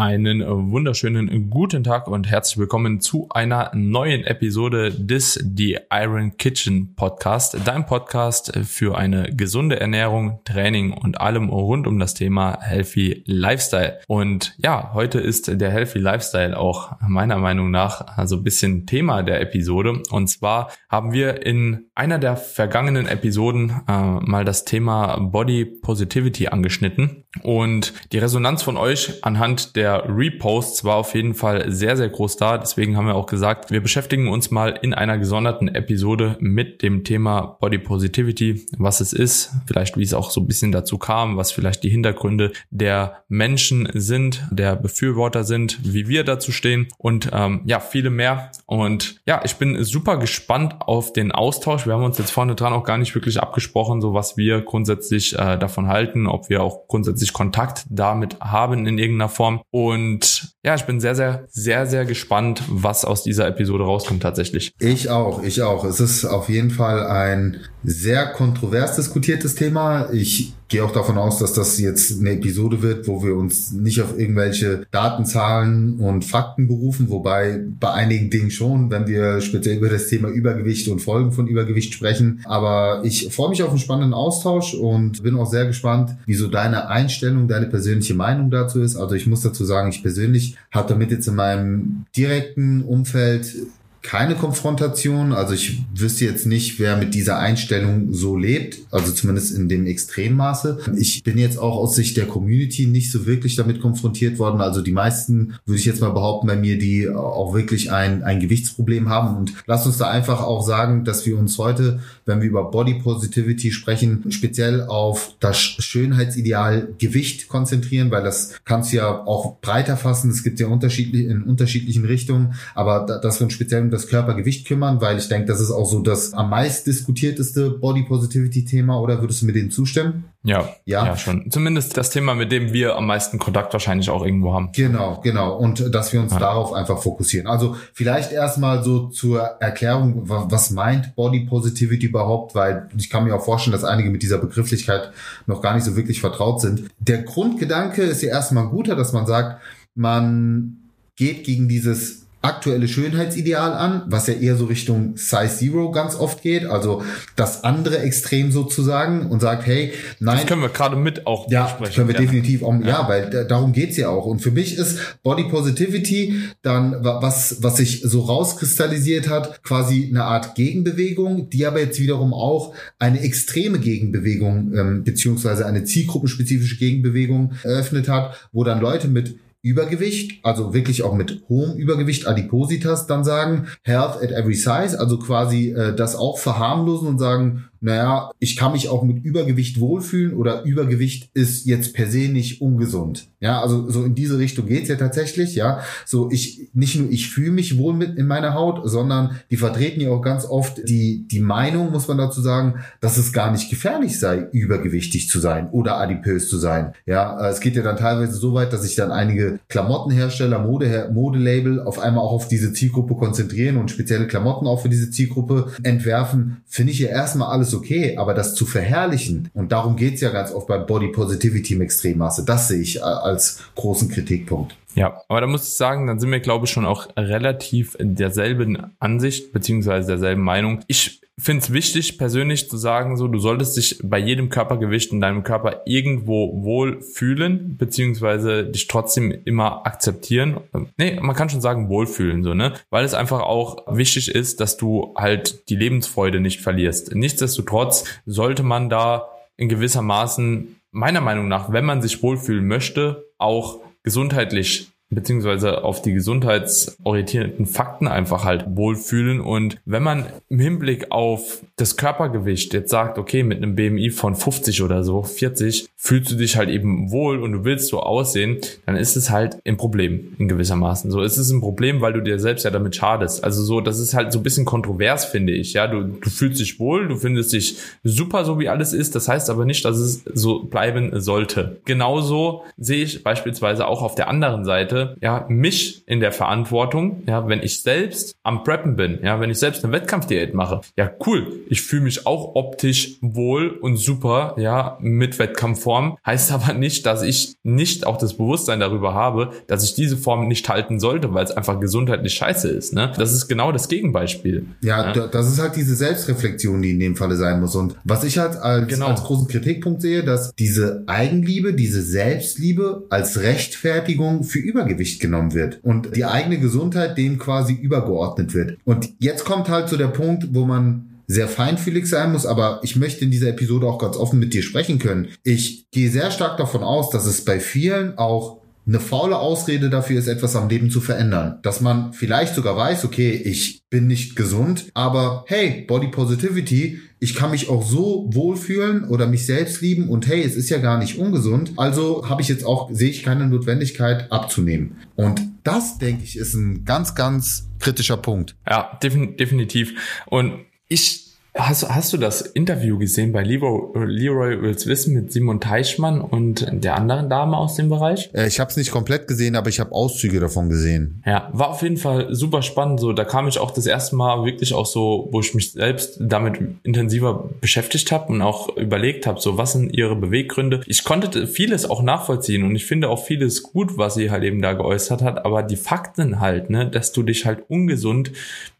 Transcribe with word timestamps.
Einen 0.00 0.42
wunderschönen 0.72 1.50
guten 1.50 1.84
Tag 1.84 2.08
und 2.08 2.26
herzlich 2.26 2.56
willkommen 2.56 3.02
zu 3.02 3.28
einer 3.34 3.70
neuen 3.74 4.24
Episode 4.24 4.90
des 4.92 5.34
The 5.34 5.80
Iron 5.92 6.38
Kitchen 6.38 6.94
Podcast, 6.94 7.58
dein 7.66 7.84
Podcast 7.84 8.50
für 8.64 8.96
eine 8.96 9.24
gesunde 9.24 9.78
Ernährung, 9.78 10.40
Training 10.46 10.94
und 10.94 11.20
allem 11.20 11.50
rund 11.50 11.86
um 11.86 11.98
das 11.98 12.14
Thema 12.14 12.58
Healthy 12.62 13.24
Lifestyle. 13.26 13.98
Und 14.08 14.54
ja, 14.56 14.94
heute 14.94 15.20
ist 15.20 15.60
der 15.60 15.70
Healthy 15.70 15.98
Lifestyle 15.98 16.58
auch 16.58 16.92
meiner 17.06 17.36
Meinung 17.36 17.70
nach 17.70 18.16
also 18.16 18.36
ein 18.36 18.42
bisschen 18.42 18.86
Thema 18.86 19.22
der 19.22 19.42
Episode. 19.42 20.02
Und 20.10 20.28
zwar 20.28 20.72
haben 20.88 21.12
wir 21.12 21.44
in 21.44 21.90
einer 21.94 22.18
der 22.18 22.38
vergangenen 22.38 23.06
Episoden 23.06 23.82
äh, 23.86 23.92
mal 23.92 24.46
das 24.46 24.64
Thema 24.64 25.18
Body 25.18 25.66
Positivity 25.66 26.48
angeschnitten 26.48 27.24
und 27.42 27.92
die 28.12 28.18
Resonanz 28.18 28.62
von 28.62 28.78
euch 28.78 29.22
anhand 29.22 29.76
der 29.76 29.89
der 29.90 30.04
Reposts 30.08 30.84
war 30.84 30.96
auf 30.96 31.14
jeden 31.14 31.34
Fall 31.34 31.70
sehr, 31.70 31.96
sehr 31.96 32.08
groß 32.08 32.36
da. 32.36 32.58
Deswegen 32.58 32.96
haben 32.96 33.06
wir 33.06 33.16
auch 33.16 33.26
gesagt, 33.26 33.70
wir 33.70 33.80
beschäftigen 33.80 34.28
uns 34.28 34.50
mal 34.50 34.78
in 34.82 34.94
einer 34.94 35.18
gesonderten 35.18 35.68
Episode 35.68 36.36
mit 36.38 36.82
dem 36.82 37.02
Thema 37.02 37.56
Body 37.60 37.78
Positivity, 37.78 38.66
was 38.78 39.00
es 39.00 39.12
ist, 39.12 39.50
vielleicht 39.66 39.96
wie 39.96 40.02
es 40.02 40.14
auch 40.14 40.30
so 40.30 40.40
ein 40.40 40.46
bisschen 40.46 40.70
dazu 40.70 40.96
kam, 40.98 41.36
was 41.36 41.50
vielleicht 41.50 41.82
die 41.82 41.88
Hintergründe 41.88 42.52
der 42.70 43.24
Menschen 43.28 43.88
sind, 43.92 44.46
der 44.50 44.76
Befürworter 44.76 45.42
sind, 45.42 45.78
wie 45.82 46.08
wir 46.08 46.22
dazu 46.22 46.52
stehen 46.52 46.86
und 46.98 47.30
ähm, 47.32 47.62
ja, 47.64 47.80
viele 47.80 48.10
mehr. 48.10 48.52
Und 48.66 49.20
ja, 49.26 49.40
ich 49.44 49.56
bin 49.56 49.82
super 49.82 50.18
gespannt 50.18 50.76
auf 50.80 51.12
den 51.12 51.32
Austausch. 51.32 51.86
Wir 51.86 51.94
haben 51.94 52.04
uns 52.04 52.18
jetzt 52.18 52.30
vorne 52.30 52.54
dran 52.54 52.72
auch 52.72 52.84
gar 52.84 52.98
nicht 52.98 53.14
wirklich 53.14 53.40
abgesprochen, 53.40 54.00
so 54.00 54.14
was 54.14 54.36
wir 54.36 54.60
grundsätzlich 54.60 55.36
äh, 55.36 55.58
davon 55.58 55.88
halten, 55.88 56.28
ob 56.28 56.48
wir 56.48 56.62
auch 56.62 56.86
grundsätzlich 56.86 57.32
Kontakt 57.32 57.86
damit 57.88 58.38
haben 58.40 58.86
in 58.86 58.98
irgendeiner 58.98 59.28
Form. 59.28 59.62
Und 59.80 60.52
ja, 60.62 60.74
ich 60.74 60.82
bin 60.82 61.00
sehr, 61.00 61.14
sehr, 61.14 61.46
sehr, 61.48 61.86
sehr 61.86 62.04
gespannt, 62.04 62.62
was 62.68 63.06
aus 63.06 63.22
dieser 63.22 63.46
Episode 63.46 63.84
rauskommt 63.84 64.22
tatsächlich. 64.22 64.74
Ich 64.78 65.08
auch, 65.08 65.42
ich 65.42 65.62
auch. 65.62 65.84
Es 65.84 66.00
ist 66.00 66.26
auf 66.26 66.50
jeden 66.50 66.70
Fall 66.70 67.06
ein 67.06 67.60
sehr 67.82 68.26
kontrovers 68.26 68.96
diskutiertes 68.96 69.54
Thema. 69.54 70.10
Ich 70.12 70.52
gehe 70.68 70.84
auch 70.84 70.92
davon 70.92 71.18
aus, 71.18 71.38
dass 71.38 71.54
das 71.54 71.78
jetzt 71.80 72.20
eine 72.20 72.32
Episode 72.32 72.82
wird, 72.82 73.08
wo 73.08 73.24
wir 73.24 73.34
uns 73.34 73.72
nicht 73.72 74.00
auf 74.02 74.18
irgendwelche 74.18 74.86
Datenzahlen 74.90 75.98
und 75.98 76.24
Fakten 76.24 76.68
berufen, 76.68 77.08
wobei 77.08 77.60
bei 77.80 77.90
einigen 77.92 78.30
Dingen 78.30 78.50
schon, 78.50 78.90
wenn 78.90 79.06
wir 79.06 79.40
speziell 79.40 79.78
über 79.78 79.88
das 79.88 80.06
Thema 80.08 80.28
Übergewicht 80.28 80.88
und 80.88 81.00
Folgen 81.00 81.32
von 81.32 81.48
Übergewicht 81.48 81.94
sprechen. 81.94 82.42
Aber 82.44 83.00
ich 83.02 83.32
freue 83.32 83.48
mich 83.48 83.62
auf 83.62 83.70
einen 83.70 83.78
spannenden 83.78 84.14
Austausch 84.14 84.74
und 84.74 85.22
bin 85.22 85.36
auch 85.36 85.50
sehr 85.50 85.66
gespannt, 85.66 86.16
wieso 86.26 86.48
deine 86.48 86.88
Einstellung, 86.88 87.48
deine 87.48 87.66
persönliche 87.66 88.14
Meinung 88.14 88.50
dazu 88.50 88.80
ist. 88.80 88.96
Also 88.96 89.14
ich 89.14 89.26
muss 89.26 89.40
dazu 89.40 89.64
sagen, 89.64 89.88
ich 89.88 90.02
persönlich 90.02 90.49
habe 90.70 90.88
damit 90.88 91.10
jetzt 91.10 91.28
in 91.28 91.34
meinem 91.34 92.06
direkten 92.16 92.82
Umfeld 92.82 93.54
keine 94.02 94.34
Konfrontation. 94.34 95.32
Also 95.32 95.54
ich 95.54 95.82
wüsste 95.94 96.24
jetzt 96.24 96.46
nicht, 96.46 96.78
wer 96.78 96.96
mit 96.96 97.14
dieser 97.14 97.38
Einstellung 97.38 98.12
so 98.14 98.36
lebt, 98.36 98.78
also 98.90 99.12
zumindest 99.12 99.54
in 99.54 99.68
dem 99.68 99.86
Extremmaße. 99.86 100.78
Ich 100.96 101.22
bin 101.22 101.36
jetzt 101.38 101.58
auch 101.58 101.76
aus 101.76 101.96
Sicht 101.96 102.16
der 102.16 102.26
Community 102.26 102.86
nicht 102.86 103.12
so 103.12 103.26
wirklich 103.26 103.56
damit 103.56 103.80
konfrontiert 103.80 104.38
worden. 104.38 104.60
Also 104.60 104.80
die 104.80 104.92
meisten, 104.92 105.54
würde 105.66 105.78
ich 105.78 105.84
jetzt 105.84 106.00
mal 106.00 106.10
behaupten, 106.10 106.46
bei 106.46 106.56
mir, 106.56 106.78
die 106.78 107.08
auch 107.08 107.54
wirklich 107.54 107.92
ein, 107.92 108.22
ein 108.22 108.40
Gewichtsproblem 108.40 109.08
haben. 109.08 109.36
Und 109.36 109.52
lasst 109.66 109.86
uns 109.86 109.98
da 109.98 110.08
einfach 110.08 110.42
auch 110.42 110.66
sagen, 110.66 111.04
dass 111.04 111.26
wir 111.26 111.38
uns 111.38 111.58
heute, 111.58 112.00
wenn 112.24 112.40
wir 112.40 112.48
über 112.48 112.70
Body 112.70 112.94
Positivity 112.94 113.70
sprechen, 113.70 114.24
speziell 114.30 114.82
auf 114.82 115.34
das 115.40 115.58
Schönheitsideal 115.58 116.88
Gewicht 116.98 117.48
konzentrieren, 117.48 118.10
weil 118.10 118.22
das 118.22 118.54
kannst 118.64 118.92
du 118.92 118.96
ja 118.96 119.26
auch 119.26 119.60
breiter 119.60 119.96
fassen. 119.96 120.30
Es 120.30 120.42
gibt 120.42 120.58
ja 120.58 120.68
unterschiedlich 120.68 121.26
in 121.26 121.42
unterschiedlichen 121.42 122.04
Richtungen, 122.04 122.54
aber 122.74 123.20
dass 123.20 123.40
wir 123.40 123.44
uns 123.44 123.54
das 123.90 124.08
Körpergewicht 124.08 124.66
kümmern, 124.66 125.00
weil 125.00 125.18
ich 125.18 125.28
denke, 125.28 125.46
das 125.46 125.60
ist 125.60 125.70
auch 125.70 125.86
so 125.86 126.00
das 126.00 126.32
am 126.32 126.50
meist 126.50 126.86
diskutierteste 126.86 127.70
Body 127.70 128.02
Positivity 128.02 128.64
Thema, 128.64 129.00
oder 129.00 129.20
würdest 129.20 129.42
du 129.42 129.46
mir 129.46 129.52
dem 129.52 129.70
zustimmen? 129.70 130.24
Ja, 130.42 130.68
ja, 130.86 131.04
ja, 131.04 131.16
schon. 131.18 131.50
Zumindest 131.50 131.96
das 131.98 132.10
Thema, 132.10 132.34
mit 132.34 132.50
dem 132.50 132.72
wir 132.72 132.96
am 132.96 133.06
meisten 133.06 133.38
Kontakt 133.38 133.74
wahrscheinlich 133.74 134.08
auch 134.08 134.24
irgendwo 134.24 134.54
haben. 134.54 134.70
Genau, 134.72 135.20
genau. 135.22 135.56
Und 135.56 135.94
dass 135.94 136.14
wir 136.14 136.20
uns 136.20 136.32
ja. 136.32 136.38
darauf 136.38 136.72
einfach 136.72 137.02
fokussieren. 137.02 137.46
Also 137.46 137.76
vielleicht 137.92 138.32
erstmal 138.32 138.82
so 138.82 139.08
zur 139.08 139.40
Erklärung, 139.60 140.22
was 140.24 140.70
meint 140.70 141.14
Body 141.14 141.40
Positivity 141.40 142.06
überhaupt, 142.06 142.54
weil 142.54 142.88
ich 142.96 143.10
kann 143.10 143.24
mir 143.24 143.34
auch 143.34 143.44
vorstellen, 143.44 143.72
dass 143.72 143.84
einige 143.84 144.08
mit 144.08 144.22
dieser 144.22 144.38
Begrifflichkeit 144.38 145.10
noch 145.46 145.60
gar 145.60 145.74
nicht 145.74 145.84
so 145.84 145.94
wirklich 145.94 146.20
vertraut 146.20 146.62
sind. 146.62 146.84
Der 146.98 147.22
Grundgedanke 147.22 148.02
ist 148.02 148.22
ja 148.22 148.30
erstmal 148.30 148.64
ein 148.64 148.70
guter, 148.70 148.96
dass 148.96 149.12
man 149.12 149.26
sagt, 149.26 149.60
man 149.94 150.78
geht 151.16 151.44
gegen 151.44 151.68
dieses 151.68 152.19
aktuelle 152.42 152.88
Schönheitsideal 152.88 153.72
an, 153.72 154.02
was 154.06 154.26
ja 154.26 154.34
eher 154.34 154.56
so 154.56 154.64
Richtung 154.64 155.16
Size 155.16 155.48
Zero 155.48 155.90
ganz 155.90 156.14
oft 156.14 156.42
geht, 156.42 156.64
also 156.64 157.02
das 157.36 157.64
andere 157.64 157.98
Extrem 157.98 158.50
sozusagen 158.50 159.26
und 159.26 159.40
sagt, 159.40 159.66
hey, 159.66 159.92
nein. 160.20 160.38
Das 160.38 160.46
können 160.46 160.62
wir 160.62 160.70
gerade 160.70 160.96
mit 160.96 161.26
auch 161.26 161.50
ja, 161.50 161.68
sprechen. 161.68 161.94
können 161.94 162.08
wir 162.08 162.14
ja. 162.14 162.20
definitiv 162.22 162.62
auch, 162.62 162.74
ja, 162.80 162.86
ja 162.86 163.08
weil 163.08 163.46
darum 163.46 163.72
geht's 163.72 163.98
ja 163.98 164.08
auch. 164.08 164.24
Und 164.24 164.40
für 164.40 164.50
mich 164.50 164.78
ist 164.78 165.18
Body 165.22 165.44
Positivity 165.44 166.40
dann, 166.62 166.96
was, 167.02 167.62
was 167.62 167.76
sich 167.76 168.00
so 168.02 168.22
rauskristallisiert 168.22 169.28
hat, 169.28 169.62
quasi 169.62 170.08
eine 170.08 170.24
Art 170.24 170.54
Gegenbewegung, 170.54 171.50
die 171.50 171.66
aber 171.66 171.80
jetzt 171.80 172.00
wiederum 172.00 172.32
auch 172.32 172.74
eine 172.98 173.20
extreme 173.20 173.78
Gegenbewegung, 173.78 174.72
ähm, 174.74 175.04
beziehungsweise 175.04 175.66
eine 175.66 175.84
zielgruppenspezifische 175.84 176.78
Gegenbewegung 176.78 177.52
eröffnet 177.64 178.08
hat, 178.08 178.34
wo 178.52 178.64
dann 178.64 178.80
Leute 178.80 179.08
mit 179.08 179.36
Übergewicht, 179.62 180.44
also 180.44 180.72
wirklich 180.72 181.02
auch 181.02 181.14
mit 181.14 181.42
hohem 181.48 181.76
Übergewicht, 181.76 182.26
Adipositas, 182.26 183.06
dann 183.06 183.24
sagen, 183.24 183.68
Health 183.82 184.16
at 184.22 184.30
every 184.32 184.54
size, 184.54 184.98
also 184.98 185.18
quasi 185.18 185.70
äh, 185.72 185.94
das 185.94 186.16
auch 186.16 186.38
verharmlosen 186.38 187.08
und 187.08 187.18
sagen, 187.18 187.69
naja, 187.80 188.30
ich 188.38 188.56
kann 188.56 188.72
mich 188.72 188.88
auch 188.88 189.02
mit 189.02 189.24
Übergewicht 189.24 189.80
wohlfühlen 189.80 190.34
oder 190.34 190.64
Übergewicht 190.64 191.30
ist 191.32 191.64
jetzt 191.66 191.94
per 191.94 192.06
se 192.06 192.28
nicht 192.28 192.60
ungesund. 192.60 193.28
Ja, 193.40 193.62
also 193.62 193.88
so 193.88 194.04
in 194.04 194.14
diese 194.14 194.38
Richtung 194.38 194.66
geht's 194.66 194.90
ja 194.90 194.96
tatsächlich, 194.96 195.54
ja. 195.54 195.80
So 196.04 196.30
ich, 196.30 196.68
nicht 196.74 197.00
nur 197.00 197.10
ich 197.10 197.30
fühle 197.30 197.52
mich 197.52 197.78
wohl 197.78 197.94
mit 197.94 198.18
in 198.18 198.26
meiner 198.26 198.52
Haut, 198.52 198.82
sondern 198.84 199.40
die 199.50 199.56
vertreten 199.56 200.02
ja 200.02 200.10
auch 200.10 200.20
ganz 200.20 200.44
oft 200.44 200.86
die, 200.86 201.26
die 201.26 201.40
Meinung, 201.40 201.90
muss 201.90 202.06
man 202.06 202.18
dazu 202.18 202.42
sagen, 202.42 202.80
dass 203.00 203.16
es 203.16 203.32
gar 203.32 203.50
nicht 203.50 203.70
gefährlich 203.70 204.18
sei, 204.18 204.46
übergewichtig 204.52 205.28
zu 205.28 205.40
sein 205.40 205.70
oder 205.70 205.96
adipös 205.96 206.50
zu 206.50 206.58
sein. 206.58 206.92
Ja, 207.06 207.48
es 207.48 207.60
geht 207.60 207.76
ja 207.76 207.82
dann 207.82 207.96
teilweise 207.96 208.34
so 208.34 208.52
weit, 208.52 208.74
dass 208.74 208.82
sich 208.82 208.94
dann 208.94 209.10
einige 209.10 209.58
Klamottenhersteller, 209.68 210.58
Mode, 210.58 211.10
Modelabel 211.14 211.80
auf 211.80 211.98
einmal 211.98 212.22
auch 212.22 212.32
auf 212.32 212.48
diese 212.48 212.74
Zielgruppe 212.74 213.14
konzentrieren 213.14 213.78
und 213.78 213.90
spezielle 213.90 214.26
Klamotten 214.26 214.66
auch 214.66 214.82
für 214.82 214.90
diese 214.90 215.10
Zielgruppe 215.10 215.72
entwerfen. 215.82 216.58
Finde 216.66 216.92
ich 216.92 216.98
ja 216.98 217.08
erstmal 217.08 217.48
alles 217.48 217.69
alles 217.70 217.74
okay, 217.74 218.16
aber 218.16 218.34
das 218.34 218.54
zu 218.54 218.66
verherrlichen, 218.66 219.50
und 219.54 219.72
darum 219.72 219.96
geht's 219.96 220.20
ja 220.20 220.30
ganz 220.30 220.52
oft 220.52 220.66
bei 220.66 220.78
Body 220.78 221.08
Positivity 221.08 221.74
im 221.74 221.82
Extremmaße, 221.82 222.44
das 222.44 222.68
sehe 222.68 222.80
ich 222.80 223.02
als 223.02 223.62
großen 223.74 224.08
Kritikpunkt. 224.08 224.76
Ja, 224.94 225.22
aber 225.28 225.40
da 225.40 225.46
muss 225.46 225.68
ich 225.68 225.74
sagen, 225.74 226.06
dann 226.06 226.18
sind 226.18 226.32
wir, 226.32 226.40
glaube 226.40 226.66
ich, 226.66 226.72
schon 226.72 226.84
auch 226.84 227.08
relativ 227.16 227.96
derselben 228.00 228.92
Ansicht 228.98 229.52
beziehungsweise 229.52 230.08
derselben 230.08 230.42
Meinung. 230.42 230.80
Ich 230.88 231.20
finde 231.40 231.62
es 231.62 231.72
wichtig, 231.72 232.18
persönlich 232.18 232.68
zu 232.68 232.76
sagen, 232.76 233.16
so, 233.16 233.28
du 233.28 233.38
solltest 233.38 233.76
dich 233.76 234.00
bei 234.02 234.18
jedem 234.18 234.48
Körpergewicht 234.48 235.12
in 235.12 235.20
deinem 235.20 235.42
Körper 235.42 235.82
irgendwo 235.86 236.62
wohl 236.62 237.00
fühlen, 237.02 237.76
beziehungsweise 237.76 238.64
dich 238.64 238.86
trotzdem 238.86 239.32
immer 239.44 239.86
akzeptieren. 239.86 240.58
Nee, 240.96 241.18
man 241.20 241.36
kann 241.36 241.48
schon 241.48 241.60
sagen 241.60 241.88
wohlfühlen, 241.88 242.42
so, 242.42 242.54
ne? 242.54 242.74
Weil 242.90 243.04
es 243.04 243.14
einfach 243.14 243.40
auch 243.40 243.84
wichtig 243.94 244.34
ist, 244.34 244.60
dass 244.60 244.76
du 244.76 245.14
halt 245.16 245.68
die 245.68 245.76
Lebensfreude 245.76 246.40
nicht 246.40 246.60
verlierst. 246.60 247.14
Nichtsdestotrotz 247.14 248.04
sollte 248.26 248.62
man 248.62 248.88
da 248.88 249.28
in 249.56 249.68
gewisser 249.68 250.02
Maßen, 250.02 250.76
meiner 250.90 251.20
Meinung 251.20 251.48
nach, 251.48 251.72
wenn 251.72 251.84
man 251.84 252.02
sich 252.02 252.22
wohlfühlen 252.22 252.66
möchte, 252.66 253.24
auch 253.38 253.80
gesundheitlich 254.02 254.88
beziehungsweise 255.10 255.84
auf 255.84 256.02
die 256.02 256.12
gesundheitsorientierten 256.12 257.66
Fakten 257.66 258.08
einfach 258.08 258.44
halt 258.44 258.64
wohlfühlen. 258.68 259.40
Und 259.40 259.78
wenn 259.84 260.02
man 260.02 260.26
im 260.48 260.60
Hinblick 260.60 261.10
auf 261.10 261.62
das 261.76 261.96
Körpergewicht 261.96 262.72
jetzt 262.72 262.90
sagt, 262.90 263.18
okay, 263.18 263.42
mit 263.42 263.58
einem 263.58 263.74
BMI 263.74 264.10
von 264.10 264.34
50 264.34 264.82
oder 264.82 265.02
so, 265.02 265.22
40, 265.22 265.88
fühlst 265.96 266.30
du 266.30 266.36
dich 266.36 266.56
halt 266.56 266.70
eben 266.70 267.10
wohl 267.10 267.42
und 267.42 267.52
du 267.52 267.64
willst 267.64 267.88
so 267.88 268.00
aussehen, 268.00 268.58
dann 268.86 268.96
ist 268.96 269.16
es 269.16 269.30
halt 269.30 269.58
ein 269.66 269.76
Problem 269.76 270.34
in 270.38 270.48
gewissermaßen. 270.48 271.10
So 271.10 271.22
ist 271.22 271.38
es 271.38 271.50
ein 271.50 271.60
Problem, 271.60 272.00
weil 272.00 272.12
du 272.12 272.20
dir 272.20 272.38
selbst 272.38 272.64
ja 272.64 272.70
damit 272.70 272.94
schadest. 272.96 273.42
Also 273.42 273.62
so, 273.62 273.80
das 273.80 273.98
ist 273.98 274.14
halt 274.14 274.32
so 274.32 274.38
ein 274.38 274.42
bisschen 274.42 274.64
kontrovers, 274.64 275.24
finde 275.24 275.52
ich. 275.52 275.72
Ja, 275.72 275.86
du, 275.86 276.04
du 276.04 276.30
fühlst 276.30 276.60
dich 276.60 276.78
wohl, 276.78 277.08
du 277.08 277.16
findest 277.16 277.52
dich 277.52 277.78
super, 278.04 278.44
so 278.44 278.58
wie 278.60 278.68
alles 278.68 278.92
ist. 278.92 279.14
Das 279.14 279.28
heißt 279.28 279.50
aber 279.50 279.64
nicht, 279.64 279.84
dass 279.84 279.98
es 279.98 280.22
so 280.32 280.64
bleiben 280.64 281.20
sollte. 281.20 281.80
Genauso 281.84 282.62
sehe 282.76 283.02
ich 283.02 283.24
beispielsweise 283.24 283.86
auch 283.86 284.02
auf 284.02 284.14
der 284.14 284.28
anderen 284.28 284.64
Seite, 284.64 284.99
Stelle, 285.00 285.16
ja, 285.20 285.46
mich 285.48 286.02
in 286.06 286.20
der 286.20 286.32
Verantwortung, 286.32 287.22
ja, 287.26 287.48
wenn 287.48 287.62
ich 287.62 287.82
selbst 287.82 288.34
am 288.42 288.64
Preppen 288.64 288.96
bin, 288.96 289.18
ja, 289.22 289.40
wenn 289.40 289.50
ich 289.50 289.58
selbst 289.58 289.84
eine 289.84 289.92
Wettkampfdiät 289.92 290.54
mache, 290.54 290.80
ja, 290.96 291.10
cool, 291.26 291.46
ich 291.68 291.82
fühle 291.82 292.02
mich 292.02 292.26
auch 292.26 292.54
optisch 292.54 293.18
wohl 293.20 293.70
und 293.70 293.96
super, 293.96 294.54
ja, 294.58 294.98
mit 295.00 295.38
Wettkampfform, 295.38 296.16
heißt 296.24 296.52
aber 296.60 296.74
nicht, 296.74 297.06
dass 297.06 297.22
ich 297.22 297.56
nicht 297.62 298.06
auch 298.06 298.16
das 298.16 298.34
Bewusstsein 298.34 298.80
darüber 298.80 299.14
habe, 299.14 299.50
dass 299.66 299.84
ich 299.84 299.94
diese 299.94 300.16
Form 300.16 300.48
nicht 300.48 300.68
halten 300.68 301.00
sollte, 301.00 301.34
weil 301.34 301.44
es 301.44 301.50
einfach 301.50 301.80
gesundheitlich 301.80 302.34
scheiße 302.34 302.68
ist, 302.68 302.92
ne? 302.92 303.12
Das 303.16 303.32
ist 303.32 303.48
genau 303.48 303.72
das 303.72 303.88
Gegenbeispiel. 303.88 304.66
Ja, 304.82 305.12
ja, 305.12 305.26
das 305.26 305.48
ist 305.48 305.60
halt 305.60 305.76
diese 305.76 305.94
Selbstreflexion, 305.94 306.80
die 306.82 306.90
in 306.90 307.00
dem 307.00 307.16
Falle 307.16 307.36
sein 307.36 307.60
muss. 307.60 307.74
Und 307.74 307.96
was 308.04 308.24
ich 308.24 308.38
halt 308.38 308.56
als, 308.56 308.88
genau. 308.88 309.08
als 309.08 309.22
großen 309.22 309.48
Kritikpunkt 309.48 310.02
sehe, 310.02 310.24
dass 310.24 310.54
diese 310.54 311.04
Eigenliebe, 311.06 311.74
diese 311.74 312.02
Selbstliebe 312.02 313.06
als 313.10 313.40
Rechtfertigung 313.40 314.44
für 314.44 314.58
Übergewicht 314.58 314.89
genommen 314.96 315.54
wird 315.54 315.80
und 315.82 316.16
die 316.16 316.24
eigene 316.24 316.58
Gesundheit 316.58 317.16
dem 317.18 317.38
quasi 317.38 317.74
übergeordnet 317.74 318.54
wird. 318.54 318.78
Und 318.84 319.10
jetzt 319.18 319.44
kommt 319.44 319.68
halt 319.68 319.88
so 319.88 319.96
der 319.96 320.08
Punkt, 320.08 320.48
wo 320.52 320.64
man 320.64 321.06
sehr 321.26 321.46
feinfühlig 321.46 322.06
sein 322.06 322.32
muss, 322.32 322.44
aber 322.44 322.80
ich 322.82 322.96
möchte 322.96 323.24
in 323.24 323.30
dieser 323.30 323.50
Episode 323.50 323.86
auch 323.86 323.98
ganz 323.98 324.16
offen 324.16 324.40
mit 324.40 324.52
dir 324.52 324.62
sprechen 324.62 324.98
können. 324.98 325.28
Ich 325.44 325.88
gehe 325.92 326.10
sehr 326.10 326.32
stark 326.32 326.56
davon 326.56 326.82
aus, 326.82 327.10
dass 327.10 327.24
es 327.24 327.44
bei 327.44 327.60
vielen 327.60 328.18
auch 328.18 328.60
eine 328.86 328.98
faule 328.98 329.38
Ausrede 329.38 329.90
dafür 329.90 330.18
ist, 330.18 330.26
etwas 330.26 330.56
am 330.56 330.68
Leben 330.68 330.90
zu 330.90 331.00
verändern. 331.00 331.60
Dass 331.62 331.80
man 331.80 332.12
vielleicht 332.12 332.56
sogar 332.56 332.76
weiß, 332.76 333.04
okay, 333.04 333.30
ich 333.30 333.82
bin 333.90 334.08
nicht 334.08 334.34
gesund, 334.34 334.86
aber 334.94 335.44
hey, 335.46 335.84
Body 335.86 336.08
Positivity, 336.08 336.98
ich 337.22 337.34
kann 337.34 337.50
mich 337.50 337.68
auch 337.68 337.82
so 337.82 338.28
wohlfühlen 338.32 339.04
oder 339.04 339.26
mich 339.26 339.44
selbst 339.44 339.82
lieben 339.82 340.08
und 340.08 340.26
hey, 340.26 340.42
es 340.42 340.56
ist 340.56 340.70
ja 340.70 340.78
gar 340.78 340.98
nicht 340.98 341.18
ungesund. 341.18 341.74
Also 341.76 342.28
habe 342.28 342.40
ich 342.40 342.48
jetzt 342.48 342.64
auch, 342.64 342.88
sehe 342.90 343.10
ich 343.10 343.22
keine 343.22 343.46
Notwendigkeit 343.46 344.32
abzunehmen. 344.32 344.96
Und 345.16 345.42
das, 345.62 345.98
denke 345.98 346.24
ich, 346.24 346.36
ist 346.36 346.54
ein 346.54 346.86
ganz, 346.86 347.14
ganz 347.14 347.68
kritischer 347.78 348.16
Punkt. 348.16 348.56
Ja, 348.66 348.98
definitiv. 349.02 350.22
Und 350.26 350.64
ich 350.88 351.29
Hast, 351.54 351.88
hast 351.88 352.12
du 352.12 352.16
das 352.16 352.42
Interview 352.42 352.96
gesehen 352.96 353.32
bei 353.32 353.42
Leroy, 353.42 354.06
Leroy 354.06 354.62
Wills 354.62 354.86
Wissen 354.86 355.14
mit 355.14 355.32
Simon 355.32 355.60
Teichmann 355.60 356.20
und 356.20 356.66
der 356.70 356.94
anderen 356.94 357.28
Dame 357.28 357.56
aus 357.56 357.74
dem 357.74 357.88
Bereich? 357.88 358.30
Äh, 358.32 358.46
ich 358.46 358.60
habe 358.60 358.70
es 358.70 358.76
nicht 358.76 358.92
komplett 358.92 359.26
gesehen, 359.26 359.56
aber 359.56 359.68
ich 359.68 359.80
habe 359.80 359.90
Auszüge 359.90 360.38
davon 360.38 360.68
gesehen. 360.68 361.22
Ja, 361.26 361.50
war 361.52 361.70
auf 361.70 361.82
jeden 361.82 361.96
Fall 361.96 362.28
super 362.32 362.62
spannend. 362.62 363.00
So, 363.00 363.12
da 363.12 363.24
kam 363.24 363.48
ich 363.48 363.58
auch 363.58 363.72
das 363.72 363.86
erste 363.86 364.14
Mal 364.14 364.44
wirklich 364.44 364.74
auch 364.74 364.86
so, 364.86 365.28
wo 365.32 365.40
ich 365.40 365.52
mich 365.54 365.72
selbst 365.72 366.18
damit 366.20 366.60
intensiver 366.84 367.50
beschäftigt 367.60 368.12
habe 368.12 368.32
und 368.32 368.42
auch 368.42 368.76
überlegt 368.76 369.26
habe, 369.26 369.40
so 369.40 369.58
was 369.58 369.72
sind 369.72 369.92
ihre 369.92 370.14
Beweggründe. 370.14 370.82
Ich 370.86 371.02
konnte 371.02 371.48
vieles 371.48 371.88
auch 371.88 372.02
nachvollziehen 372.02 372.62
und 372.62 372.76
ich 372.76 372.86
finde 372.86 373.08
auch 373.08 373.24
vieles 373.24 373.64
gut, 373.64 373.98
was 373.98 374.14
sie 374.14 374.30
halt 374.30 374.44
eben 374.44 374.62
da 374.62 374.74
geäußert 374.74 375.22
hat, 375.22 375.44
aber 375.44 375.64
die 375.64 375.76
Fakten 375.76 376.38
halt, 376.38 376.70
ne, 376.70 376.88
dass 376.88 377.10
du 377.10 377.24
dich 377.24 377.44
halt 377.44 377.64
ungesund 377.68 378.30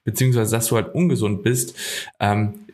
beziehungsweise 0.05 0.57
dass 0.57 0.69
du 0.69 0.77
halt 0.77 0.95
ungesund 0.95 1.43
bist, 1.43 1.77
ähm, 2.21 2.67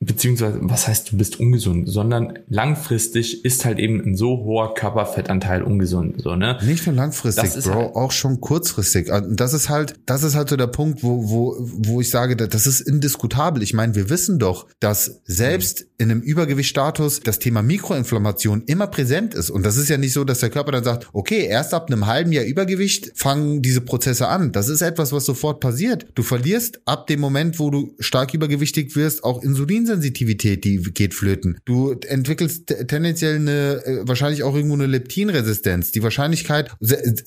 beziehungsweise 0.00 0.58
was 0.62 0.88
heißt 0.88 1.12
du 1.12 1.18
bist 1.18 1.38
ungesund, 1.38 1.86
sondern 1.86 2.38
langfristig 2.48 3.44
ist 3.44 3.66
halt 3.66 3.78
eben 3.78 4.00
ein 4.00 4.16
so 4.16 4.38
hoher 4.38 4.74
Körperfettanteil 4.74 5.62
ungesund, 5.62 6.22
so 6.22 6.36
ne? 6.36 6.58
Nicht 6.64 6.86
nur 6.86 6.96
langfristig, 6.96 7.62
Bro, 7.64 7.74
halt 7.74 7.96
auch 7.96 8.10
schon 8.10 8.40
kurzfristig. 8.40 9.10
Das 9.28 9.52
ist 9.52 9.68
halt, 9.68 9.94
das 10.06 10.22
ist 10.22 10.34
halt 10.34 10.48
so 10.48 10.56
der 10.56 10.68
Punkt, 10.68 11.02
wo 11.02 11.28
wo 11.28 11.56
wo 11.60 12.00
ich 12.00 12.08
sage, 12.08 12.34
das 12.34 12.66
ist 12.66 12.80
indiskutabel. 12.80 13.62
Ich 13.62 13.74
meine, 13.74 13.94
wir 13.94 14.08
wissen 14.08 14.38
doch, 14.38 14.66
dass 14.80 15.20
selbst 15.24 15.86
in 15.98 16.10
einem 16.10 16.22
Übergewichtsstatus 16.22 17.20
das 17.20 17.38
Thema 17.38 17.60
Mikroinflammation 17.60 18.62
immer 18.64 18.86
präsent 18.86 19.34
ist 19.34 19.50
und 19.50 19.66
das 19.66 19.76
ist 19.76 19.90
ja 19.90 19.98
nicht 19.98 20.14
so, 20.14 20.24
dass 20.24 20.38
der 20.38 20.48
Körper 20.48 20.72
dann 20.72 20.84
sagt, 20.84 21.08
okay, 21.12 21.44
erst 21.44 21.74
ab 21.74 21.88
einem 21.88 22.06
halben 22.06 22.32
Jahr 22.32 22.46
Übergewicht 22.46 23.12
fangen 23.16 23.60
diese 23.60 23.82
Prozesse 23.82 24.28
an. 24.28 24.50
Das 24.52 24.70
ist 24.70 24.80
etwas, 24.80 25.12
was 25.12 25.26
sofort 25.26 25.60
passiert. 25.60 26.06
Du 26.14 26.22
verlierst 26.22 26.80
ab 26.86 27.06
dem 27.06 27.20
Moment, 27.20 27.58
wo 27.58 27.68
du 27.68 27.94
stark 27.98 28.32
übergewichtig 28.32 28.96
wirst, 28.96 29.24
auch 29.24 29.42
Insulin 29.42 29.89
Insulinsensitivität, 29.90 30.64
die 30.64 30.78
geht 30.78 31.14
flöten. 31.14 31.58
Du 31.64 31.92
entwickelst 31.92 32.66
tendenziell 32.88 33.36
eine, 33.36 33.84
äh, 33.84 34.08
wahrscheinlich 34.08 34.42
auch 34.42 34.54
irgendwo 34.54 34.74
eine 34.74 34.86
Leptinresistenz. 34.86 35.92
Die 35.92 36.02
Wahrscheinlichkeit, 36.02 36.70